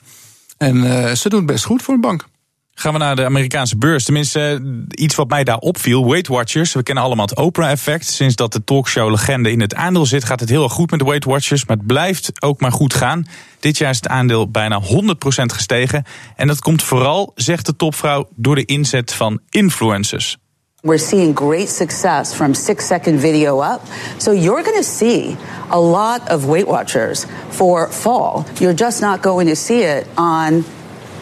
En 0.57 0.77
uh, 0.77 1.13
ze 1.13 1.29
doen 1.29 1.39
het 1.39 1.49
best 1.49 1.65
goed 1.65 1.83
voor 1.83 1.95
een 1.95 2.01
bank. 2.01 2.27
Gaan 2.75 2.93
we 2.93 2.99
naar 2.99 3.17
de 3.17 3.25
Amerikaanse 3.25 3.77
beurs. 3.77 4.05
Tenminste, 4.05 4.63
iets 4.91 5.15
wat 5.15 5.29
mij 5.29 5.45
daar 5.45 5.59
opviel. 5.59 6.09
Weight 6.09 6.29
Watchers. 6.29 6.73
We 6.73 6.83
kennen 6.83 7.05
allemaal 7.05 7.27
het 7.27 7.37
Oprah-effect. 7.37 8.07
Sinds 8.07 8.37
dat 8.37 8.53
de 8.53 8.65
talkshow-legende 8.65 9.51
in 9.51 9.61
het 9.61 9.75
aandeel 9.75 10.07
zit, 10.07 10.25
gaat 10.25 10.41
het 10.41 10.49
heel 10.49 10.63
erg 10.63 10.73
goed 10.73 10.91
met 10.91 11.03
Weight 11.03 11.25
Watchers. 11.25 11.65
Maar 11.65 11.77
het 11.77 11.87
blijft 11.87 12.43
ook 12.43 12.61
maar 12.61 12.73
goed 12.73 12.95
gaan. 12.95 13.27
Dit 13.61 13.79
jaar 13.79 13.91
is 13.91 13.97
het 13.97 14.09
aandeel 14.09 14.51
bijna 14.51 14.81
100% 14.83 14.85
gestegen. 15.53 16.05
En 16.37 16.47
dat 16.47 16.61
komt 16.61 16.83
vooral, 16.83 17.33
zegt 17.35 17.67
de 17.67 17.77
topvrouw, 17.77 18.29
door 18.35 18.55
de 18.55 18.65
inzet 18.65 19.13
van 19.13 19.41
influencers. 19.51 20.37
We're 20.81 20.99
seeing 20.99 21.37
great 21.37 21.69
success 21.69 22.35
from 22.35 22.55
six 22.55 22.87
second 22.87 23.21
video 23.21 23.63
up. 23.63 23.81
So 24.17 24.33
you're 24.33 24.63
going 24.63 24.77
to 24.77 24.83
see 24.83 25.37
a 25.71 25.81
lot 25.81 26.21
of 26.31 26.45
Weight 26.45 26.67
Watchers 26.67 27.25
for 27.49 27.89
fall. 27.91 28.45
You're 28.59 28.77
just 28.77 29.01
not 29.01 29.23
going 29.23 29.49
to 29.49 29.55
see 29.55 29.83
it 29.83 30.07
on 30.15 30.65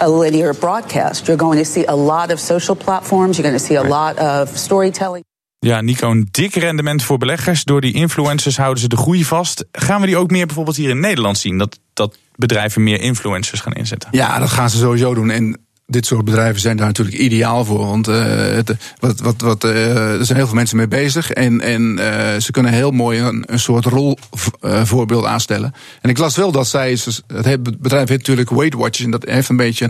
a 0.00 0.18
linear 0.18 0.54
broadcast. 0.54 1.26
You're 1.26 1.42
going 1.42 1.58
to 1.64 1.70
see 1.70 1.84
a 1.86 1.96
lot 1.96 2.32
of 2.32 2.38
social 2.38 2.76
platforms. 2.76 3.36
You're 3.36 3.50
going 3.50 3.60
to 3.60 3.66
see 3.66 3.78
a 3.78 3.88
lot 3.88 4.18
of 4.18 4.56
storytelling. 4.56 5.24
Ja, 5.58 5.80
Nico, 5.80 6.10
een 6.10 6.28
dik 6.30 6.54
rendement 6.54 7.02
voor 7.02 7.18
beleggers. 7.18 7.64
Door 7.64 7.80
die 7.80 7.92
influencers 7.92 8.56
houden 8.56 8.82
ze 8.82 8.88
de 8.88 8.96
groei 8.96 9.24
vast. 9.24 9.64
Gaan 9.72 10.00
we 10.00 10.06
die 10.06 10.16
ook 10.16 10.30
meer 10.30 10.46
bijvoorbeeld 10.46 10.76
hier 10.76 10.90
in 10.90 11.00
Nederland 11.00 11.38
zien? 11.38 11.58
Dat, 11.58 11.78
dat 11.92 12.18
bedrijven 12.36 12.82
meer 12.82 13.00
influencers 13.00 13.60
gaan 13.60 13.72
inzetten? 13.72 14.08
Ja, 14.12 14.38
dat 14.38 14.48
gaan 14.48 14.70
ze 14.70 14.76
sowieso 14.76 15.14
doen. 15.14 15.30
En 15.30 15.61
dit 15.92 16.06
soort 16.06 16.24
bedrijven 16.24 16.60
zijn 16.60 16.76
daar 16.76 16.86
natuurlijk 16.86 17.16
ideaal 17.16 17.64
voor. 17.64 17.86
Want 17.86 18.08
uh, 18.08 18.58
wat, 18.98 19.20
wat, 19.20 19.40
wat, 19.40 19.64
uh, 19.64 20.18
er 20.18 20.24
zijn 20.24 20.38
heel 20.38 20.46
veel 20.46 20.56
mensen 20.56 20.76
mee 20.76 20.88
bezig. 20.88 21.30
En, 21.30 21.60
en 21.60 21.82
uh, 21.82 22.36
ze 22.38 22.50
kunnen 22.50 22.72
heel 22.72 22.90
mooi 22.90 23.20
een, 23.20 23.44
een 23.46 23.58
soort 23.58 23.84
rolvoorbeeld 23.84 25.24
aanstellen. 25.24 25.74
En 26.00 26.10
ik 26.10 26.18
las 26.18 26.36
wel 26.36 26.52
dat 26.52 26.66
zij. 26.66 26.98
Het 27.26 27.62
bedrijf 27.62 28.08
heeft 28.08 28.20
natuurlijk 28.20 28.50
Weight 28.50 28.74
Watchers. 28.74 29.04
En 29.04 29.10
dat 29.10 29.24
heeft 29.24 29.48
een 29.48 29.56
beetje 29.56 29.84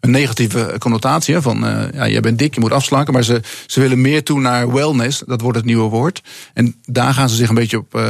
een, 0.00 0.10
negatieve 0.10 0.76
connotatie. 0.78 1.40
Van 1.40 1.58
ja, 1.94 2.08
jij 2.08 2.20
bent 2.20 2.38
dik, 2.38 2.54
je 2.54 2.60
moet 2.60 2.72
afslanken. 2.72 3.12
Maar 3.12 3.24
ze, 3.24 3.40
ze 3.66 3.80
willen 3.80 4.00
meer 4.00 4.22
toe 4.22 4.40
naar 4.40 4.72
wellness. 4.72 5.22
Dat 5.26 5.40
wordt 5.40 5.56
het 5.56 5.66
nieuwe 5.66 5.88
woord. 5.88 6.22
En 6.54 6.74
daar 6.84 7.14
gaan 7.14 7.28
ze 7.28 7.36
zich 7.36 7.48
een 7.48 7.54
beetje 7.54 7.78
op, 7.78 8.00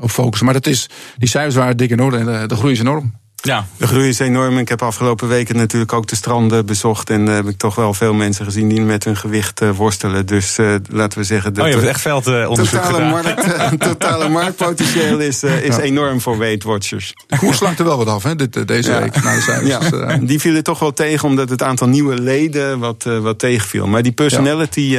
op 0.00 0.10
focussen. 0.10 0.44
Maar 0.44 0.54
dat 0.54 0.66
is, 0.66 0.88
die 1.16 1.28
cijfers 1.28 1.54
waren 1.54 1.76
dik 1.76 1.90
in 1.90 2.02
orde 2.02 2.16
en 2.16 2.48
de 2.48 2.56
groei 2.56 2.72
is 2.72 2.80
enorm. 2.80 3.17
Ja. 3.42 3.66
De 3.76 3.86
groei 3.86 4.08
is 4.08 4.18
enorm. 4.18 4.58
Ik 4.58 4.68
heb 4.68 4.82
afgelopen 4.82 5.28
weken 5.28 5.56
natuurlijk 5.56 5.92
ook 5.92 6.06
de 6.06 6.16
stranden 6.16 6.66
bezocht. 6.66 7.10
En 7.10 7.26
uh, 7.26 7.34
heb 7.34 7.48
ik 7.48 7.56
toch 7.56 7.74
wel 7.74 7.94
veel 7.94 8.14
mensen 8.14 8.44
gezien 8.44 8.68
die 8.68 8.80
met 8.80 9.04
hun 9.04 9.16
gewicht 9.16 9.60
uh, 9.60 9.70
worstelen. 9.70 10.26
Dus 10.26 10.58
uh, 10.58 10.74
laten 10.90 11.18
we 11.18 11.24
zeggen. 11.24 11.54
Dat 11.54 11.64
oh, 11.64 11.70
je 11.70 11.76
hebt 11.76 11.88
echt 11.88 12.00
veldonderzoek 12.00 12.80
totale 12.80 13.08
markt, 13.10 13.80
totale 13.88 14.28
marktpotentieel 14.28 15.18
is, 15.18 15.42
is 15.42 15.76
ja. 15.76 15.80
enorm 15.80 16.20
voor 16.20 16.38
Weight 16.38 16.62
Watchers. 16.62 17.14
De 17.26 17.38
koers 17.38 17.56
slankt 17.56 17.78
er 17.78 17.84
wel 17.84 17.96
wat 17.96 18.06
af, 18.06 18.22
hè, 18.22 18.36
dit, 18.36 18.68
deze 18.68 18.90
ja. 18.90 19.00
week. 19.00 19.22
Na 19.22 19.34
de 19.34 19.40
cijfers. 19.40 19.88
Ja. 19.90 20.16
die 20.16 20.40
vielen 20.40 20.62
toch 20.62 20.78
wel 20.78 20.92
tegen, 20.92 21.28
omdat 21.28 21.50
het 21.50 21.62
aantal 21.62 21.88
nieuwe 21.88 22.20
leden 22.20 22.78
wat, 22.78 23.04
wat 23.20 23.38
tegenviel. 23.38 23.86
Maar 23.86 24.02
die 24.02 24.12
personality 24.12 24.98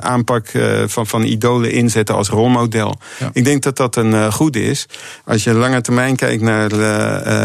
aanpak 0.00 0.46
van, 0.86 1.06
van 1.06 1.22
idolen 1.22 1.72
inzetten 1.72 2.14
als 2.14 2.28
rolmodel. 2.28 2.98
Ik 3.32 3.44
denk 3.44 3.62
dat 3.62 3.76
dat 3.76 3.96
een 3.96 4.32
goede 4.32 4.64
is. 4.64 4.86
Als 5.24 5.44
je 5.44 5.52
lange 5.52 5.80
termijn 5.80 6.16
kijkt 6.16 6.42
naar 6.42 6.68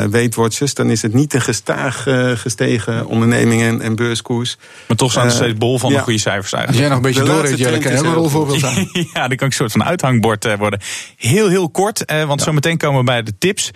Weight 0.10 0.27
Watchers, 0.36 0.74
dan 0.74 0.90
is 0.90 1.02
het 1.02 1.14
niet 1.14 1.34
een 1.34 1.42
gestaag 1.42 2.06
uh, 2.06 2.32
gestegen 2.32 3.06
onderneming 3.06 3.62
en, 3.62 3.82
en, 3.82 3.96
beurskoers. 3.96 4.58
Maar 4.88 4.98
toch 4.98 5.12
staan 5.12 5.30
ze 5.32 5.36
steeds 5.36 5.58
bol 5.58 5.80
van 5.80 5.94
de 5.94 6.00
goede 6.00 6.20
cijfers 6.20 6.54
eigenlijk. 6.54 6.68
Als 6.68 6.78
jij 6.78 6.88
nog 6.88 6.98
een 6.98 7.14
beetje 7.14 7.34
doorreed, 7.34 7.58
Jelle, 7.58 7.78
kan 7.78 7.92
je 7.92 7.98
een 7.98 8.14
rolvoorbeeld 8.14 8.60
zijn. 8.60 8.90
ja, 9.14 9.28
dan 9.28 9.28
kan 9.28 9.32
ik 9.32 9.42
een 9.42 9.52
soort 9.52 9.72
van 9.72 9.84
uithangbord 9.84 10.46
uh, 10.46 10.54
worden. 10.54 10.80
Heel, 11.16 11.50
heel 11.50 11.70
kort, 11.70 12.12
uh, 12.12 12.24
want 12.24 12.40
ja. 12.40 12.46
zometeen 12.46 12.78
komen 12.78 13.00
we 13.00 13.06
bij 13.06 13.24
de 13.24 13.38
tips. 13.38 13.72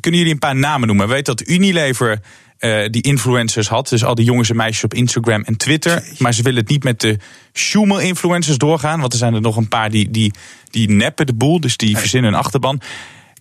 kunnen 0.00 0.20
jullie 0.20 0.32
een 0.32 0.38
paar 0.38 0.56
namen 0.56 0.86
noemen? 0.86 1.06
We 1.06 1.12
weten 1.12 1.36
dat 1.36 1.48
Unilever... 1.48 2.20
Uh, 2.60 2.86
die 2.90 3.02
influencers 3.02 3.68
had. 3.68 3.88
Dus 3.88 4.04
al 4.04 4.14
die 4.14 4.24
jongens 4.24 4.50
en 4.50 4.56
meisjes 4.56 4.84
op 4.84 4.94
Instagram 4.94 5.42
en 5.42 5.56
Twitter. 5.56 6.04
Maar 6.18 6.34
ze 6.34 6.42
willen 6.42 6.60
het 6.60 6.68
niet 6.68 6.84
met 6.84 7.00
de 7.00 7.18
Schumel-influencers 7.52 8.58
doorgaan. 8.58 9.00
Want 9.00 9.12
er 9.12 9.18
zijn 9.18 9.34
er 9.34 9.40
nog 9.40 9.56
een 9.56 9.68
paar 9.68 9.90
die, 9.90 10.10
die, 10.10 10.32
die 10.70 10.90
neppen 10.90 11.26
de 11.26 11.34
boel. 11.34 11.60
Dus 11.60 11.76
die 11.76 11.96
verzinnen 11.96 12.32
een 12.32 12.38
achterban. 12.38 12.80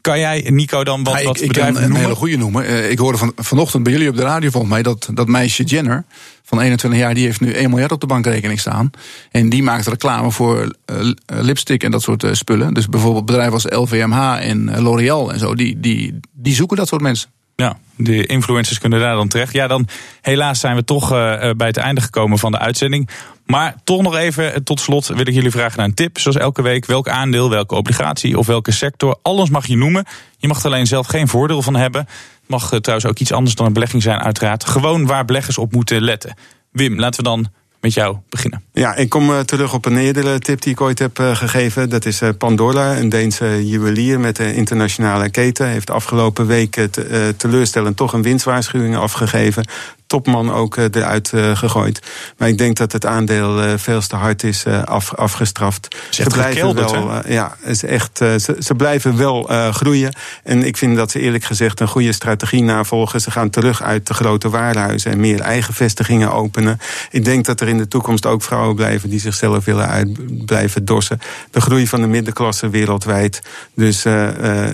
Kan 0.08 0.20
jij, 0.20 0.48
Nico, 0.50 0.84
dan 0.84 1.04
wat, 1.04 1.20
Ja, 1.20 1.24
wat 1.24 1.36
ik, 1.38 1.42
ik 1.42 1.48
bedrijven 1.48 1.82
kan 1.82 1.92
een 1.92 1.96
hele 1.96 2.16
goede 2.16 2.38
noemen. 2.38 2.66
Eh, 2.66 2.92
ik 2.92 2.98
hoorde 2.98 3.18
van, 3.18 3.32
vanochtend 3.36 3.84
bij 3.84 3.92
jullie 3.92 4.10
op 4.10 4.16
de 4.16 4.22
radio 4.22 4.50
volgens 4.50 4.72
mij 4.72 4.84
dat, 4.84 5.10
dat 5.14 5.28
meisje 5.28 5.64
Jenner 5.64 6.06
van 6.44 6.60
21 6.60 7.00
jaar, 7.00 7.14
die 7.14 7.26
heeft 7.26 7.42
nu 7.42 7.52
1 7.52 7.70
miljard 7.70 7.92
op 7.92 8.02
de 8.02 8.08
bankrekening 8.08 8.60
staan. 8.60 8.90
En 9.32 9.50
die 9.50 9.64
maakt 9.64 9.88
reclame 9.88 10.32
voor 10.32 10.76
eh, 10.86 10.96
lipstick 11.26 11.84
en 11.84 11.92
dat 11.92 12.02
soort 12.02 12.24
eh, 12.24 12.34
spullen. 12.34 12.74
Dus 12.74 12.90
bijvoorbeeld 12.90 13.26
bedrijven 13.26 13.54
als 13.54 13.66
LVMH 13.70 14.38
en 14.40 14.82
L'Oreal 14.82 15.34
en 15.34 15.40
zo, 15.40 15.56
die, 15.56 15.80
die, 15.80 16.20
die 16.34 16.56
zoeken 16.56 16.78
dat 16.78 16.88
soort 16.88 17.02
mensen. 17.02 17.30
Ja, 17.64 17.78
de 17.96 18.26
influencers 18.26 18.80
kunnen 18.80 19.00
daar 19.00 19.16
dan 19.16 19.28
terecht. 19.28 19.54
Ja, 19.54 19.68
dan 19.68 19.88
helaas 20.22 20.60
zijn 20.60 20.76
we 20.76 20.84
toch 20.84 21.12
eh, 21.12 21.50
bij 21.52 21.68
het 21.68 21.78
einde 21.78 22.02
gekomen 22.02 22.38
van 22.38 22.52
de 22.52 22.58
uitzending. 22.60 23.10
Maar 23.46 23.76
toch 23.84 24.02
nog 24.02 24.16
even 24.16 24.54
eh, 24.54 24.60
tot 24.60 24.80
slot 24.80 25.08
wil 25.08 25.28
ik 25.28 25.34
jullie 25.34 25.52
vragen 25.52 25.78
naar 25.78 25.86
een 25.86 25.94
tip. 25.94 26.20
Zoals 26.20 26.38
elke 26.38 26.62
week, 26.62 26.86
welk 26.86 27.10
aandeel, 27.10 27.50
welke 27.50 27.76
obligatie 27.76 28.38
of 28.38 28.48
welke 28.48 28.72
sector. 28.72 29.18
Alles 29.22 29.50
mag 29.50 29.68
je 29.68 29.78
noemen. 29.78 30.06
Je 30.38 30.48
mag 30.48 30.60
er 30.60 30.66
alleen 30.66 30.88
zelf 30.88 31.08
geen 31.08 31.28
voordeel 31.28 31.62
van 31.62 31.76
hebben. 31.76 32.02
Het 32.02 32.50
mag 32.50 32.72
eh, 32.72 32.80
trouwens 32.80 33.10
ook 33.10 33.20
iets 33.20 33.32
anders 33.32 33.56
dan 33.56 33.66
een 33.66 33.74
belegging 33.74 34.04
zijn 34.04 34.20
uiteraard. 34.20 34.66
Gewoon 34.66 35.06
waar 35.06 35.26
beleggers 35.26 35.58
op 35.58 35.72
moeten 35.72 36.02
letten. 36.02 36.38
Wim, 36.72 37.00
laten 37.00 37.24
we 37.24 37.30
dan 37.30 37.48
met 37.88 37.96
jou 37.96 38.18
beginnen. 38.30 38.64
Ja, 38.74 38.96
ik 38.96 39.10
kom 39.10 39.30
eh, 39.32 39.40
terug 39.40 39.74
op 39.74 39.86
een 39.86 39.98
eerdere 39.98 40.40
tip 40.40 40.62
die 40.62 40.72
ik 40.72 40.82
ooit 40.82 41.00
heb 41.00 41.20
eh, 41.20 41.36
gegeven. 41.36 41.90
Dat 41.90 42.06
is 42.06 42.22
eh, 42.22 42.30
Pandora, 42.38 42.98
een 42.98 43.10
Deense 43.10 43.68
juwelier 43.68 44.20
met 44.20 44.40
een 44.40 44.54
internationale 44.54 45.30
keten. 45.30 45.68
Heeft 45.68 45.90
afgelopen 45.90 46.48
week 46.48 46.72
te- 46.92 47.34
teleurstellend 47.38 47.98
toch 47.98 48.14
een 48.14 48.22
winstwaarschuwing 48.22 48.96
afgegeven. 48.98 49.66
Topman 50.08 50.52
ook 50.54 50.78
eh, 50.78 50.86
eruit 50.92 51.34
eh, 51.34 51.56
gegooid. 51.56 52.00
Maar 52.38 52.48
ik 52.48 52.58
denk 52.58 52.78
dat 52.78 52.92
het 52.92 53.06
aandeel 53.06 53.62
eh, 53.62 53.74
veel 53.78 54.02
te 54.02 54.16
hard 54.16 54.44
is 54.44 54.66
af, 54.86 55.14
afgestraft. 55.14 55.96
Is 56.12 56.20
echt 56.20 56.34
gekelderd, 56.34 56.92
wel, 56.92 57.22
ja, 57.28 57.56
is 57.64 57.84
echt, 57.84 58.18
ze, 58.18 58.56
ze 58.60 58.74
blijven 58.76 59.18
wel 59.18 59.44
groeien. 59.72 60.14
En 60.44 60.64
ik 60.64 60.78
vind 60.78 60.98
dat 60.98 61.12
ze 61.12 61.20
eerlijk 61.20 61.44
gezegd 61.44 61.80
een 61.80 61.88
goede 61.88 62.12
strategie 62.12 62.64
navolgen. 62.64 63.22
Ze 63.22 63.32
gaan 63.32 63.50
terug 63.50 63.82
uit 63.82 64.08
de 64.08 64.14
grote 64.14 64.50
warenhuizen 64.50 65.12
en 65.12 65.20
meer 65.20 65.40
eigen 65.40 65.74
vestigingen 65.74 66.32
openen. 66.32 66.80
Ik 67.12 67.26
denk 67.26 67.46
dat 67.46 67.62
er 67.62 67.68
in 67.68 67.78
de 67.78 67.88
toekomst 67.88 68.26
ook 68.26 68.44
vrouwen 68.44 68.76
blijven 68.76 69.10
die 69.10 69.20
zichzelf 69.20 69.66
willen 69.66 69.88
uit 69.88 70.46
blijven 70.46 70.86
dorsen. 70.86 71.20
De 71.52 71.62
groei 71.62 71.88
van 71.88 72.02
de 72.02 72.08
middenklasse 72.08 72.70
wereldwijd. 72.70 73.42
Dus 73.76 74.04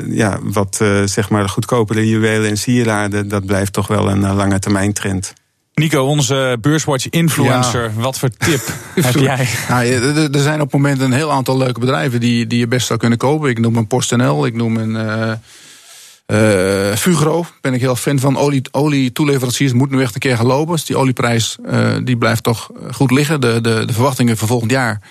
ja, 0.10 0.40
wat 0.42 0.82
zeg 1.06 1.30
maar 1.30 1.50
goedkopere 1.50 2.10
juwelen 2.10 2.50
en 2.50 2.58
sieraden, 2.58 3.28
dat 3.28 3.46
blijft 3.46 3.74
toch 3.74 3.88
wel 3.88 4.10
een 4.10 4.34
lange 4.34 4.60
termijn 4.60 4.94
trend. 4.94 5.23
Nico, 5.74 6.04
onze 6.04 6.58
Beurswatch 6.62 7.10
influencer. 7.10 7.92
Wat 7.96 8.20
voor 8.20 8.30
tip 8.30 8.62
heb 9.02 9.16
jij? 9.16 9.48
Nou, 9.70 9.86
er- 9.86 10.40
zijn 10.40 10.62
op 10.62 10.72
het 10.72 10.82
moment 10.82 11.02
een 11.02 11.12
heel 11.12 11.32
aantal 11.32 11.58
leuke 11.58 11.80
bedrijven 11.80 12.20
die, 12.20 12.48
die 12.48 12.60
je 12.60 12.68
best 12.68 12.88
zou 12.88 13.00
kunnen 13.00 13.18
kopen. 13.18 13.50
Ik 13.50 13.60
noem 13.60 13.76
een 13.76 13.88
PostNL, 13.88 14.46
ik 14.46 14.56
noem 14.56 14.78
een 14.78 14.96
eh, 16.26 16.96
Fugro. 16.96 17.46
Ben 17.62 17.74
ik 17.74 17.82
heel 17.82 17.96
fan 17.96 18.20
van. 18.20 18.38
Olie, 18.38 18.62
olietoeleveranciers 18.72 19.74
moet 19.74 19.92
nu 19.92 20.02
echt 20.02 20.14
een 20.14 20.20
keer 20.20 20.38
gaan 20.38 20.46
lopen. 20.46 20.74
Dus 20.76 20.86
die 20.86 20.98
olieprijs 20.98 21.58
eh, 21.66 21.96
die 22.04 22.18
blijft 22.18 22.44
toch 22.44 22.70
goed 22.92 23.12
liggen. 23.12 23.42
De, 23.42 23.62
de, 23.62 23.84
de 23.86 23.94
verwachtingen 23.94 24.38
voor 24.38 24.48
volgend 24.48 24.72
jaar 24.72 25.02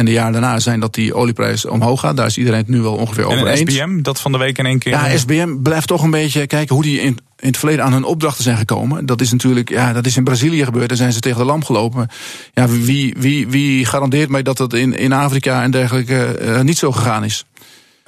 en 0.00 0.06
de 0.06 0.12
jaren 0.12 0.32
daarna 0.32 0.58
zijn 0.58 0.80
dat 0.80 0.94
die 0.94 1.14
olieprijs 1.14 1.64
omhoog 1.66 2.00
gaat. 2.00 2.16
Daar 2.16 2.26
is 2.26 2.38
iedereen 2.38 2.58
het 2.58 2.68
nu 2.68 2.80
wel 2.80 2.94
ongeveer 2.94 3.24
En 3.24 3.30
over 3.30 3.46
een 3.46 3.52
eens. 3.52 3.72
SBM, 3.74 4.02
dat 4.02 4.20
van 4.20 4.32
de 4.32 4.38
week 4.38 4.58
in 4.58 4.66
één 4.66 4.78
keer. 4.78 4.92
Ja, 4.92 5.16
SBM 5.16 5.62
blijft 5.62 5.86
toch 5.86 6.02
een 6.02 6.10
beetje 6.10 6.46
kijken 6.46 6.74
hoe 6.74 6.84
die 6.84 7.00
in, 7.00 7.18
in 7.38 7.46
het 7.46 7.56
verleden 7.56 7.84
aan 7.84 7.92
hun 7.92 8.04
opdrachten 8.04 8.44
zijn 8.44 8.56
gekomen. 8.56 9.06
Dat 9.06 9.20
is 9.20 9.32
natuurlijk, 9.32 9.68
ja, 9.68 9.92
dat 9.92 10.06
is 10.06 10.16
in 10.16 10.24
Brazilië 10.24 10.64
gebeurd. 10.64 10.88
Daar 10.88 10.96
zijn 10.96 11.12
ze 11.12 11.20
tegen 11.20 11.38
de 11.38 11.44
lamp 11.44 11.64
gelopen. 11.64 12.08
Ja, 12.54 12.68
wie, 12.68 13.14
wie, 13.18 13.48
wie 13.48 13.84
garandeert 13.84 14.28
mij 14.28 14.42
dat 14.42 14.56
dat 14.56 14.72
in, 14.72 14.96
in 14.96 15.12
Afrika 15.12 15.62
en 15.62 15.70
dergelijke 15.70 16.24
eh, 16.24 16.60
niet 16.60 16.78
zo 16.78 16.92
gegaan 16.92 17.24
is? 17.24 17.44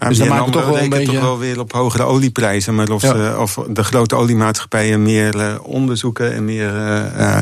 Dus 0.08 0.18
maken 0.28 0.44
we 0.44 0.50
toch 0.50 0.64
wel 0.66 0.78
een 0.78 0.88
beetje. 0.88 1.12
toch 1.12 1.20
wel 1.22 1.38
weer 1.38 1.60
op 1.60 1.72
hogere 1.72 2.02
olieprijzen. 2.02 2.74
Maar 2.74 2.88
of, 2.90 3.02
Ja. 3.02 3.08
ze- 3.08 3.38
of 3.38 3.58
de 3.68 3.84
grote 3.84 4.14
oliemaatschappijen 4.14 5.02
meer 5.02 5.38
eh, 5.40 5.54
onderzoeken 5.62 6.34
en 6.34 6.44
meer 6.44 6.68
eh, 6.76 7.36
eh, 7.36 7.38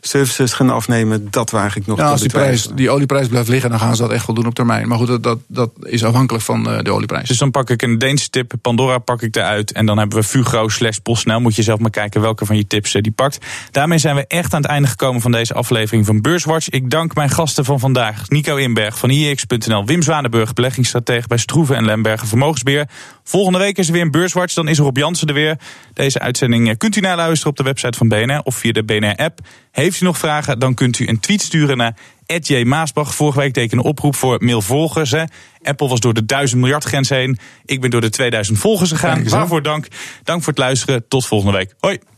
services 0.00 0.52
gaan 0.52 0.70
afnemen, 0.70 1.26
dat 1.30 1.50
waag 1.50 1.76
ik 1.76 1.86
nog 1.86 1.98
Ja, 1.98 2.10
als 2.10 2.20
die, 2.20 2.30
prijs, 2.30 2.68
die 2.74 2.90
olieprijs 2.90 3.28
blijft 3.28 3.48
liggen, 3.48 3.70
dan 3.70 3.78
gaan 3.78 3.96
ze 3.96 4.02
dat 4.02 4.10
echt 4.10 4.26
wel 4.26 4.34
doen 4.36 4.46
op 4.46 4.54
termijn. 4.54 4.88
Maar 4.88 4.98
goed, 4.98 5.06
dat, 5.06 5.22
dat, 5.22 5.38
dat 5.46 5.70
is 5.82 6.04
afhankelijk 6.04 6.44
van 6.44 6.70
eh, 6.70 6.82
de 6.82 6.90
olieprijs. 6.92 7.28
Dus 7.28 7.38
dan 7.38 7.50
pak 7.50 7.70
ik 7.70 7.82
een 7.82 7.98
Deense 7.98 8.30
tip, 8.30 8.52
Pandora 8.62 8.98
pak 8.98 9.22
ik 9.22 9.36
eruit. 9.36 9.72
En 9.72 9.86
dan 9.86 9.98
hebben 9.98 10.18
we 10.18 10.24
Fugro 10.24 10.68
slash 10.68 10.96
PostNL. 10.96 11.40
Moet 11.40 11.56
je 11.56 11.62
zelf 11.62 11.78
maar 11.78 11.90
kijken 11.90 12.20
welke 12.20 12.46
van 12.46 12.56
je 12.56 12.66
tips 12.66 12.92
die 12.92 13.12
pakt. 13.12 13.38
Daarmee 13.70 13.98
zijn 13.98 14.14
we 14.16 14.24
echt 14.26 14.54
aan 14.54 14.60
het 14.62 14.70
einde 14.70 14.88
gekomen 14.88 15.20
van 15.20 15.32
deze 15.32 15.54
aflevering 15.54 16.06
van 16.06 16.20
Beurswatch. 16.20 16.68
Ik 16.68 16.90
dank 16.90 17.14
mijn 17.14 17.30
gasten 17.30 17.64
van 17.64 17.78
vandaag. 17.80 18.28
Nico 18.28 18.56
Inberg 18.56 18.98
van 18.98 19.10
IEX.nl. 19.10 19.86
Wim 19.86 20.02
Zwanenburg, 20.02 20.52
beleggingsstratege 20.52 21.26
bij 21.28 21.38
Stroeven 21.38 21.76
en 21.76 21.84
Lembergen 22.00 22.28
Vermogensbeheer. 22.28 22.88
Volgende 23.24 23.58
week 23.58 23.78
is 23.78 23.86
er 23.86 23.92
weer 23.92 24.02
een 24.02 24.10
Beurswatch. 24.10 24.54
Dan 24.54 24.68
is 24.68 24.78
Rob 24.78 24.96
Jansen 24.96 25.28
er 25.28 25.34
weer. 25.34 25.58
Deze 25.94 26.18
uitzending 26.18 26.68
eh, 26.68 26.76
kunt 26.76 26.96
u 26.96 27.00
naluisteren 27.00 27.50
op 27.50 27.56
de 27.56 27.62
website 27.62 27.98
van 27.98 28.08
BNR 28.08 28.40
of 28.42 28.54
via 28.54 28.72
de 28.72 28.84
BNR-app. 28.84 29.38
Heeft 29.70 30.00
u 30.00 30.04
nog 30.04 30.18
vragen, 30.18 30.58
dan 30.58 30.74
kunt 30.74 30.98
u 30.98 31.08
een 31.08 31.20
tweet 31.20 31.42
sturen 31.42 31.76
naar 31.76 31.96
J. 32.26 32.62
Maasbach. 32.64 33.14
Vorige 33.14 33.38
week 33.38 33.54
deed 33.54 33.64
ik 33.64 33.72
een 33.72 33.84
oproep 33.84 34.16
voor 34.16 34.44
mailvolgers. 34.44 35.10
Hè. 35.10 35.24
Apple 35.62 35.88
was 35.88 36.00
door 36.00 36.14
de 36.14 36.24
1000 36.24 36.60
miljard 36.60 36.84
grens 36.84 37.08
heen. 37.08 37.38
Ik 37.64 37.80
ben 37.80 37.90
door 37.90 38.00
de 38.00 38.10
2000 38.10 38.58
volgers 38.58 38.90
gegaan. 38.90 39.28
Waarvoor 39.28 39.62
dank. 39.62 39.86
Dank 40.22 40.42
voor 40.42 40.52
het 40.52 40.62
luisteren. 40.62 41.08
Tot 41.08 41.26
volgende 41.26 41.56
week. 41.56 41.74
Hoi. 41.78 41.98